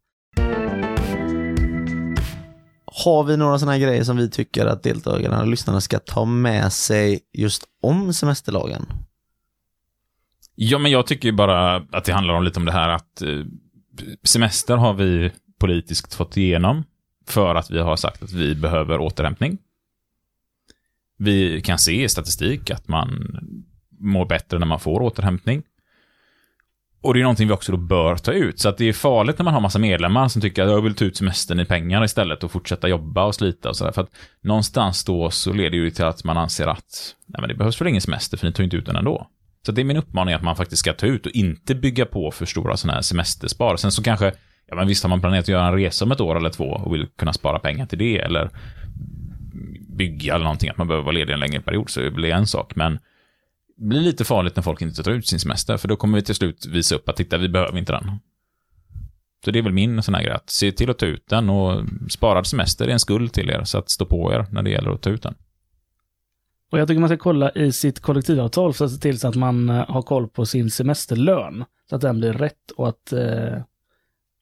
Har 3.05 3.25
vi 3.25 3.37
några 3.37 3.59
sådana 3.59 3.73
här 3.73 3.79
grejer 3.79 4.05
som 4.05 4.17
vi 4.17 4.31
tycker 4.31 4.67
att 4.67 4.83
deltagarna 4.83 5.41
och 5.41 5.47
lyssnarna 5.47 5.81
ska 5.81 5.99
ta 5.99 6.25
med 6.25 6.73
sig 6.73 7.21
just 7.33 7.65
om 7.83 8.13
semesterlagen? 8.13 8.87
Ja, 10.55 10.79
men 10.79 10.91
jag 10.91 11.07
tycker 11.07 11.29
ju 11.29 11.33
bara 11.33 11.77
att 11.77 12.05
det 12.05 12.13
handlar 12.13 12.35
om 12.35 12.45
lite 12.45 12.59
om 12.59 12.65
det 12.65 12.73
här 12.73 12.89
att 12.89 13.23
eh, 13.23 13.45
semester 14.25 14.77
har 14.77 14.95
vi 14.95 15.33
politiskt 15.59 16.15
fått 16.15 16.37
igenom 16.37 16.85
För 17.27 17.55
att 17.55 17.71
vi 17.71 17.79
har 17.79 17.97
sagt 17.97 18.23
att 18.23 18.33
vi 18.33 18.55
behöver 18.55 18.99
återhämtning. 19.01 19.59
Vi 21.19 21.61
kan 21.61 21.79
se 21.79 22.05
i 22.05 22.09
statistik 22.09 22.71
att 22.71 22.89
man 22.89 23.09
mår 24.03 24.27
bättre 24.27 24.59
när 24.59 24.67
man 24.67 24.81
får 24.81 25.03
återhämtning. 25.03 25.63
Och 27.03 27.15
det 27.15 27.21
är 27.21 27.23
någonting 27.23 27.49
vi 27.49 27.55
också 27.55 27.73
då 27.73 27.79
bör 27.79 28.17
ta 28.17 28.33
ut. 28.33 28.61
Så 28.61 28.69
att 28.69 28.79
det 28.79 28.89
är 28.89 28.93
farligt 28.93 29.39
när 29.39 29.45
man 29.45 29.55
har 29.55 29.61
massa 29.61 29.79
medlemmar 29.79 30.29
som 30.29 30.43
tycker 30.43 30.63
att 30.63 30.71
jag 30.71 30.83
vill 30.83 30.95
ta 30.95 31.05
ut 31.05 31.17
semestern 31.17 31.61
i 31.61 31.65
pengar 31.65 32.05
istället 32.05 32.45
och 32.45 32.51
fortsätta 32.51 32.89
jobba 32.89 33.25
och 33.25 33.35
slita 33.35 33.69
och 33.69 33.77
sådär. 33.77 33.93
För 33.93 34.03
att 34.03 34.11
någonstans 34.41 35.05
då 35.05 35.31
så 35.31 35.53
leder 35.53 35.71
det 35.71 35.77
ju 35.77 35.91
till 35.91 36.05
att 36.05 36.25
man 36.25 36.37
anser 36.37 36.67
att 36.67 37.15
nej 37.27 37.41
men 37.41 37.49
det 37.49 37.55
behövs 37.55 37.81
väl 37.81 37.89
ingen 37.89 38.01
semester 38.01 38.37
för 38.37 38.47
ni 38.47 38.53
tar 38.53 38.65
inte 38.65 38.77
ut 38.77 38.87
den 38.87 38.97
ändå. 38.97 39.27
Så 39.67 39.73
det 39.73 39.83
är 39.83 39.85
min 39.85 39.97
uppmaning 39.97 40.35
att 40.35 40.43
man 40.43 40.57
faktiskt 40.57 40.81
ska 40.81 40.93
ta 40.93 41.07
ut 41.07 41.27
och 41.27 41.33
inte 41.33 41.75
bygga 41.75 42.07
på 42.07 42.31
för 42.31 42.47
stora 42.47 42.77
sådana 42.77 42.95
här 42.95 43.03
semesterspar. 43.03 43.77
Sen 43.77 43.93
så 43.93 44.03
kanske, 44.03 44.33
ja 44.67 44.75
men 44.75 44.87
visst 44.87 45.03
har 45.03 45.11
man 45.11 45.21
planerat 45.21 45.43
att 45.43 45.49
göra 45.49 45.67
en 45.67 45.75
resa 45.75 46.05
om 46.05 46.13
ett 46.13 46.21
år 46.21 46.37
eller 46.37 46.51
två 46.51 46.65
och 46.65 46.95
vill 46.95 47.07
kunna 47.19 47.33
spara 47.33 47.59
pengar 47.59 47.87
till 47.87 47.99
det 47.99 48.19
eller 48.19 48.51
bygga 49.89 50.35
eller 50.35 50.45
någonting, 50.45 50.71
att 50.71 50.79
man 50.79 50.89
behöver 50.89 51.05
vara 51.05 51.15
ledig 51.15 51.33
en 51.33 51.41
längre 51.41 51.61
period 51.61 51.91
så 51.91 52.11
blir 52.11 52.29
det 52.29 52.35
en 52.35 52.47
sak. 52.47 52.77
Men 52.77 52.99
blir 53.83 54.01
lite 54.01 54.25
farligt 54.25 54.57
när 54.57 54.62
folk 54.62 54.83
inte 54.83 55.03
tar 55.03 55.11
ut 55.11 55.27
sin 55.27 55.41
semester, 55.41 55.77
för 55.77 55.89
då 55.89 55.97
kommer 55.97 56.19
vi 56.19 56.25
till 56.25 56.35
slut 56.35 56.67
visa 56.67 56.95
upp 56.95 57.09
att 57.09 57.17
titta, 57.17 57.39
vi 57.39 57.49
behöver 57.49 57.79
inte 57.79 57.93
den. 57.93 58.19
Så 59.45 59.51
det 59.51 59.59
är 59.59 59.62
väl 59.62 59.73
min 59.73 60.03
sån 60.03 60.15
här 60.15 60.23
grej, 60.23 60.33
att 60.33 60.51
se 60.51 60.73
till 60.73 60.91
att 60.91 60.99
ta 60.99 61.07
ut 61.07 61.25
den 61.29 61.51
och 61.51 61.85
sparad 62.11 62.47
semester 62.47 62.89
är 62.89 62.93
en 62.93 63.01
skuld 63.01 63.33
till 63.33 63.51
er, 63.51 63.65
så 63.65 63.79
att 63.79 63.91
stå 63.91 64.07
på 64.07 64.33
er 64.33 64.47
när 64.51 64.62
det 64.62 64.71
gäller 64.71 64.91
att 64.91 65.03
ta 65.03 65.11
ut 65.11 65.23
den. 65.23 65.35
Och 66.73 66.79
jag 66.79 66.89
tycker 66.89 67.01
man 67.01 67.09
ska 67.09 67.19
kolla 67.19 67.51
i 67.51 67.73
sitt 67.73 68.01
kollektivavtal 68.01 68.73
för 68.73 68.85
att 68.85 68.91
se 68.91 68.99
till 68.99 69.21
så 69.21 69.29
att 69.29 69.35
man 69.35 69.71
eh, 69.71 69.91
har 69.91 70.03
koll 70.03 70.29
på 70.29 70.47
sin 70.47 70.71
semesterlön. 70.71 71.65
Så 71.89 71.97
att 71.97 72.03
den 72.03 72.19
blir 72.19 72.33
rätt 72.33 72.71
och 72.77 72.89
att 72.89 73.12
eh, 73.12 73.59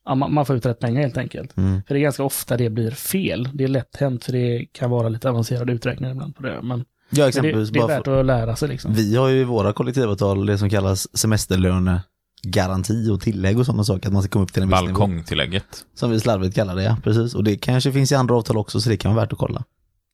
ja, 0.05 0.15
man, 0.15 0.35
man 0.35 0.47
får 0.47 0.57
ut 0.57 0.67
rätt 0.67 0.79
pengar 0.79 1.01
helt 1.01 1.17
enkelt. 1.17 1.57
Mm. 1.57 1.83
För 1.87 1.95
det 1.95 2.01
är 2.01 2.03
ganska 2.03 2.25
ofta 2.25 2.57
det 2.57 2.71
blir 2.71 2.91
fel. 2.91 3.49
Det 3.53 3.65
är 3.65 3.69
lätt 3.69 3.97
hänt 3.97 4.25
för 4.25 4.33
det 4.33 4.67
kan 4.73 4.91
vara 4.91 5.09
lite 5.09 5.31
avancerade 5.31 5.73
uträkningar 5.73 6.13
ibland 6.13 6.37
på 6.37 6.43
det. 6.43 6.63
Men 6.63 6.85
Ja, 7.11 7.17
men 7.17 7.23
det, 7.23 7.29
exempelvis. 7.29 7.71
det 7.71 7.79
är 7.79 7.87
värt 7.87 8.09
att 8.09 8.27
lära 8.27 8.57
sig 8.57 8.69
liksom. 8.69 8.95
vi 8.95 9.17
har 9.17 9.29
ju 9.29 9.41
i 9.41 9.45
våra 9.45 9.73
kollektivavtal 9.73 10.47
det 10.47 10.59
som 10.59 10.71
kallas 10.71 11.19
semesterlönegaranti 11.19 13.11
och 13.11 13.21
tillägg 13.21 13.59
och 13.59 13.67
sådana 13.67 13.85
saker, 13.85 14.07
att 14.09 14.13
man 14.13 14.23
ska 14.23 14.31
komma 14.31 14.45
upp 14.45 14.53
till 14.53 14.63
en 14.63 14.69
viss 14.69 14.81
nivå. 14.81 14.93
Balkongtillägget. 14.93 15.85
Som 15.95 16.11
vi 16.11 16.21
slarvigt 16.21 16.55
kallar 16.55 16.77
det, 16.77 16.83
ja. 16.83 16.97
Precis. 17.05 17.35
Och 17.35 17.45
det 17.45 17.57
kanske 17.57 17.93
finns 17.93 18.13
i 18.13 18.15
andra 18.15 18.35
avtal 18.35 18.57
också, 18.57 18.81
så 18.81 18.89
det 18.89 18.97
kan 18.97 19.15
vara 19.15 19.25
värt 19.25 19.33
att 19.33 19.39
kolla. 19.39 19.65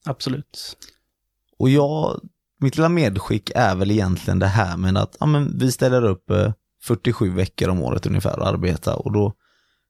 Absolut. 0.05 0.77
Och 1.59 1.71
jag, 1.71 2.21
mitt 2.61 2.77
lilla 2.77 2.89
medskick 2.89 3.51
är 3.55 3.75
väl 3.75 3.91
egentligen 3.91 4.39
det 4.39 4.47
här 4.47 4.77
med 4.77 4.97
att 4.97 5.17
ja, 5.21 5.27
men 5.27 5.59
vi 5.59 5.73
ställer 5.73 6.05
upp 6.05 6.31
eh, 6.31 6.53
47 6.83 7.31
veckor 7.31 7.69
om 7.69 7.83
året 7.83 8.07
ungefär 8.07 8.39
och 8.39 8.47
arbeta 8.47 8.95
och 8.95 9.13
då 9.13 9.33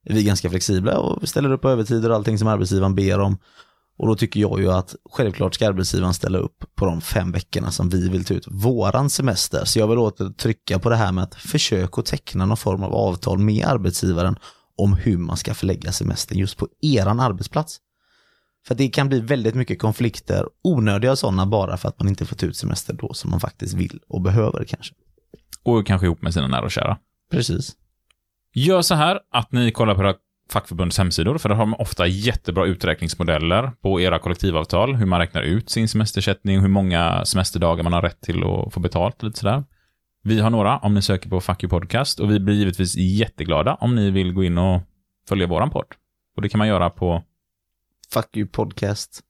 är 0.04 0.14
vi 0.14 0.24
ganska 0.24 0.50
flexibla 0.50 0.98
och 0.98 1.22
vi 1.22 1.26
ställer 1.26 1.52
upp 1.52 1.64
övertider 1.64 2.10
och 2.10 2.16
allting 2.16 2.38
som 2.38 2.48
arbetsgivaren 2.48 2.94
ber 2.94 3.20
om. 3.20 3.38
Och 3.98 4.06
då 4.06 4.14
tycker 4.14 4.40
jag 4.40 4.60
ju 4.60 4.72
att 4.72 4.94
självklart 5.10 5.54
ska 5.54 5.68
arbetsgivaren 5.68 6.14
ställa 6.14 6.38
upp 6.38 6.64
på 6.74 6.86
de 6.86 7.00
fem 7.00 7.32
veckorna 7.32 7.70
som 7.70 7.88
vi 7.88 8.08
vill 8.08 8.24
ta 8.24 8.34
ut 8.34 8.46
våran 8.50 9.10
semester. 9.10 9.64
Så 9.64 9.78
jag 9.78 9.88
vill 9.88 9.98
åter 9.98 10.30
trycka 10.30 10.78
på 10.78 10.88
det 10.88 10.96
här 10.96 11.12
med 11.12 11.24
att 11.24 11.34
försök 11.34 11.98
att 11.98 12.06
teckna 12.06 12.46
någon 12.46 12.56
form 12.56 12.82
av 12.82 12.94
avtal 12.94 13.38
med 13.38 13.66
arbetsgivaren 13.66 14.36
om 14.76 14.92
hur 14.92 15.18
man 15.18 15.36
ska 15.36 15.54
förlägga 15.54 15.92
semestern 15.92 16.38
just 16.38 16.56
på 16.56 16.68
eran 16.82 17.20
arbetsplats. 17.20 17.80
För 18.66 18.74
det 18.74 18.88
kan 18.88 19.08
bli 19.08 19.20
väldigt 19.20 19.54
mycket 19.54 19.78
konflikter, 19.78 20.48
onödiga 20.64 21.16
sådana 21.16 21.46
bara 21.46 21.76
för 21.76 21.88
att 21.88 22.00
man 22.00 22.08
inte 22.08 22.26
får 22.26 22.36
ta 22.36 22.46
ut 22.46 22.56
semester 22.56 22.92
då 22.94 23.14
som 23.14 23.30
man 23.30 23.40
faktiskt 23.40 23.74
vill 23.74 24.00
och 24.08 24.20
behöver 24.20 24.64
kanske. 24.64 24.94
Och 25.62 25.86
kanske 25.86 26.06
ihop 26.06 26.22
med 26.22 26.34
sina 26.34 26.46
nära 26.46 26.64
och 26.64 26.70
kära. 26.70 26.98
Precis. 27.30 27.76
Gör 28.54 28.82
så 28.82 28.94
här 28.94 29.20
att 29.32 29.52
ni 29.52 29.72
kollar 29.72 29.94
på 29.94 30.00
era 30.00 30.14
fackförbunds 30.50 30.98
hemsidor, 30.98 31.38
för 31.38 31.48
där 31.48 31.56
har 31.56 31.66
man 31.66 31.80
ofta 31.80 32.06
jättebra 32.06 32.66
uträkningsmodeller 32.66 33.70
på 33.82 34.00
era 34.00 34.18
kollektivavtal, 34.18 34.94
hur 34.94 35.06
man 35.06 35.20
räknar 35.20 35.42
ut 35.42 35.70
sin 35.70 35.88
semestersättning, 35.88 36.60
hur 36.60 36.68
många 36.68 37.24
semesterdagar 37.24 37.82
man 37.82 37.92
har 37.92 38.02
rätt 38.02 38.20
till 38.20 38.44
att 38.44 38.74
få 38.74 38.80
betalt, 38.80 39.22
lite 39.22 39.38
sådär. 39.38 39.64
Vi 40.22 40.40
har 40.40 40.50
några 40.50 40.78
om 40.78 40.94
ni 40.94 41.02
söker 41.02 41.30
på 41.30 41.40
Fuck 41.40 41.62
You 41.62 41.70
Podcast 41.70 42.20
och 42.20 42.30
vi 42.30 42.40
blir 42.40 42.54
givetvis 42.54 42.96
jätteglada 42.96 43.74
om 43.74 43.94
ni 43.94 44.10
vill 44.10 44.32
gå 44.32 44.44
in 44.44 44.58
och 44.58 44.82
följa 45.28 45.46
våran 45.46 45.70
podd. 45.70 45.86
Och 46.36 46.42
det 46.42 46.48
kan 46.48 46.58
man 46.58 46.68
göra 46.68 46.90
på 46.90 47.22
Fuck 48.12 48.36
you 48.36 48.48
podcast. 48.48 49.22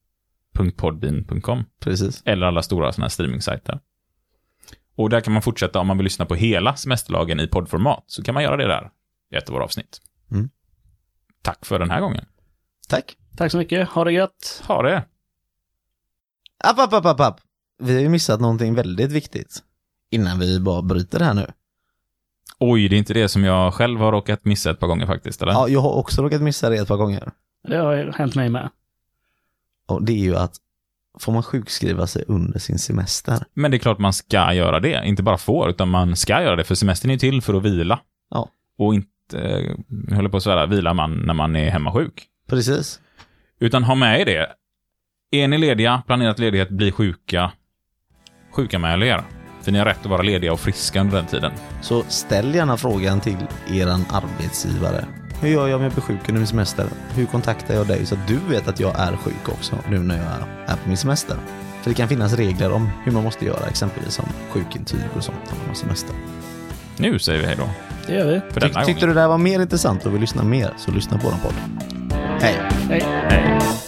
.podbean.com 0.77 1.63
Precis. 1.79 2.21
eller 2.25 2.47
alla 2.47 2.61
stora 2.61 2.91
sådana 2.91 3.05
här 3.05 3.09
streamingsajter. 3.09 3.79
Och 4.95 5.09
där 5.09 5.21
kan 5.21 5.33
man 5.33 5.41
fortsätta 5.41 5.79
om 5.79 5.87
man 5.87 5.97
vill 5.97 6.03
lyssna 6.03 6.25
på 6.25 6.35
hela 6.35 6.75
semesterlagen 6.75 7.39
i 7.39 7.47
poddformat, 7.47 8.03
så 8.07 8.23
kan 8.23 8.33
man 8.33 8.43
göra 8.43 8.57
det 8.57 8.67
där 8.67 8.89
i 9.31 9.35
ett 9.35 9.49
av 9.49 9.53
våra 9.53 9.63
avsnitt. 9.63 10.01
Tack 11.47 11.65
för 11.65 11.79
den 11.79 11.89
här 11.89 12.01
gången. 12.01 12.25
Tack. 12.87 13.17
Tack 13.37 13.51
så 13.51 13.57
mycket. 13.57 13.89
Ha 13.89 14.03
det 14.03 14.11
gött. 14.11 14.63
Ha 14.67 14.81
det! 14.81 14.97
App, 16.63 16.79
app, 16.79 16.93
app, 16.93 17.05
app, 17.05 17.19
app. 17.19 17.41
Vi 17.79 17.93
har 17.93 18.01
ju 18.01 18.09
missat 18.09 18.41
någonting 18.41 18.75
väldigt 18.75 19.11
viktigt. 19.11 19.63
Innan 20.09 20.39
vi 20.39 20.59
bara 20.59 20.81
bryter 20.81 21.19
det 21.19 21.25
här 21.25 21.33
nu. 21.33 21.47
Oj, 22.59 22.87
det 22.87 22.95
är 22.95 22.97
inte 22.97 23.13
det 23.13 23.29
som 23.29 23.43
jag 23.43 23.73
själv 23.73 23.99
har 23.99 24.11
råkat 24.11 24.45
missa 24.45 24.71
ett 24.71 24.79
par 24.79 24.87
gånger 24.87 25.05
faktiskt, 25.05 25.41
eller? 25.41 25.51
Ja, 25.51 25.67
jag 25.67 25.79
har 25.79 25.91
också 25.91 26.21
råkat 26.21 26.41
missa 26.41 26.69
det 26.69 26.77
ett 26.77 26.87
par 26.87 26.97
gånger. 26.97 27.31
Det 27.67 27.77
har 27.77 28.13
hänt 28.17 28.35
mig 28.35 28.49
med. 28.49 28.69
Och 29.87 30.03
det 30.03 30.13
är 30.13 30.23
ju 30.23 30.35
att 30.35 30.55
får 31.19 31.31
man 31.31 31.43
sjukskriva 31.43 32.07
sig 32.07 32.23
under 32.27 32.59
sin 32.59 32.79
semester? 32.79 33.45
Men 33.53 33.71
det 33.71 33.77
är 33.77 33.79
klart 33.79 33.99
man 33.99 34.13
ska 34.13 34.53
göra 34.53 34.79
det. 34.79 35.05
Inte 35.05 35.23
bara 35.23 35.37
får, 35.37 35.69
utan 35.69 35.89
man 35.89 36.15
ska 36.15 36.41
göra 36.41 36.55
det, 36.55 36.63
för 36.63 36.75
semestern 36.75 37.11
är 37.11 37.17
till 37.17 37.41
för 37.41 37.53
att 37.53 37.63
vila. 37.63 37.99
Ja. 38.29 38.49
Och 38.77 38.95
inte, 38.95 39.09
eh, 39.33 40.15
håller 40.15 40.29
på 40.29 40.37
att 40.37 40.43
svära, 40.43 40.65
vilar 40.65 40.93
man 40.93 41.13
när 41.13 41.33
man 41.33 41.55
är 41.55 41.69
hemma 41.69 41.93
sjuk. 41.93 42.23
Precis. 42.49 42.99
Utan 43.59 43.83
ha 43.83 43.95
med 43.95 44.21
er 44.21 44.25
det. 44.25 44.47
Är 45.31 45.47
ni 45.47 45.57
lediga, 45.57 46.03
planerat 46.07 46.39
ledighet, 46.39 46.69
bli 46.69 46.91
sjuka, 46.91 47.51
sjukanmäl 48.51 49.03
er. 49.03 49.21
För 49.61 49.71
ni 49.71 49.79
har 49.79 49.85
rätt 49.85 49.99
att 49.99 50.05
vara 50.05 50.21
lediga 50.21 50.53
och 50.53 50.59
friska 50.59 51.01
under 51.01 51.17
den 51.17 51.25
tiden. 51.25 51.51
Så 51.81 52.03
ställ 52.03 52.55
gärna 52.55 52.77
frågan 52.77 53.21
till 53.21 53.37
eran 53.69 54.05
arbetsgivare. 54.11 55.05
Hur 55.41 55.49
gör 55.49 55.67
jag 55.67 55.77
om 55.77 55.83
jag 55.83 55.91
blir 55.91 56.01
sjuk 56.01 56.19
under 56.29 56.39
min 56.39 56.47
semester? 56.47 56.87
Hur 57.15 57.25
kontaktar 57.25 57.75
jag 57.75 57.87
dig 57.87 58.05
så 58.05 58.15
att 58.15 58.27
du 58.27 58.39
vet 58.49 58.67
att 58.67 58.79
jag 58.79 58.99
är 58.99 59.15
sjuk 59.15 59.49
också 59.49 59.75
nu 59.89 59.99
när 59.99 60.17
jag 60.17 60.25
är 60.67 60.75
på 60.75 60.87
min 60.87 60.97
semester? 60.97 61.37
För 61.81 61.89
det 61.89 61.95
kan 61.95 62.07
finnas 62.07 62.33
regler 62.33 62.71
om 62.71 62.89
hur 63.03 63.11
man 63.11 63.23
måste 63.23 63.45
göra, 63.45 63.67
exempelvis 63.67 64.13
som 64.13 64.25
sjukintyg 64.49 64.99
och 65.15 65.23
sånt 65.23 65.37
när 65.49 65.57
man 65.57 65.67
har 65.67 65.73
semester. 65.73 66.15
Nu 66.97 67.19
säger 67.19 67.39
vi 67.39 67.45
hej 67.45 67.55
då. 67.59 67.86
Det 68.07 68.13
gör 68.13 68.25
vi. 68.25 68.41
För 68.53 68.59
denna 68.59 68.73
Tyck, 68.73 68.85
tyckte 68.85 68.93
gången. 68.93 69.07
du 69.07 69.13
det 69.13 69.21
här 69.21 69.27
var 69.27 69.37
mer 69.37 69.59
intressant 69.61 70.05
och 70.05 70.13
vill 70.13 70.21
lyssna 70.21 70.43
mer 70.43 70.73
så 70.77 70.91
lyssna 70.91 71.17
på 71.17 71.29
den 71.29 71.39
podden. 71.39 71.79
Hej! 72.41 72.55
Hej. 72.89 73.03
Hej. 73.29 73.86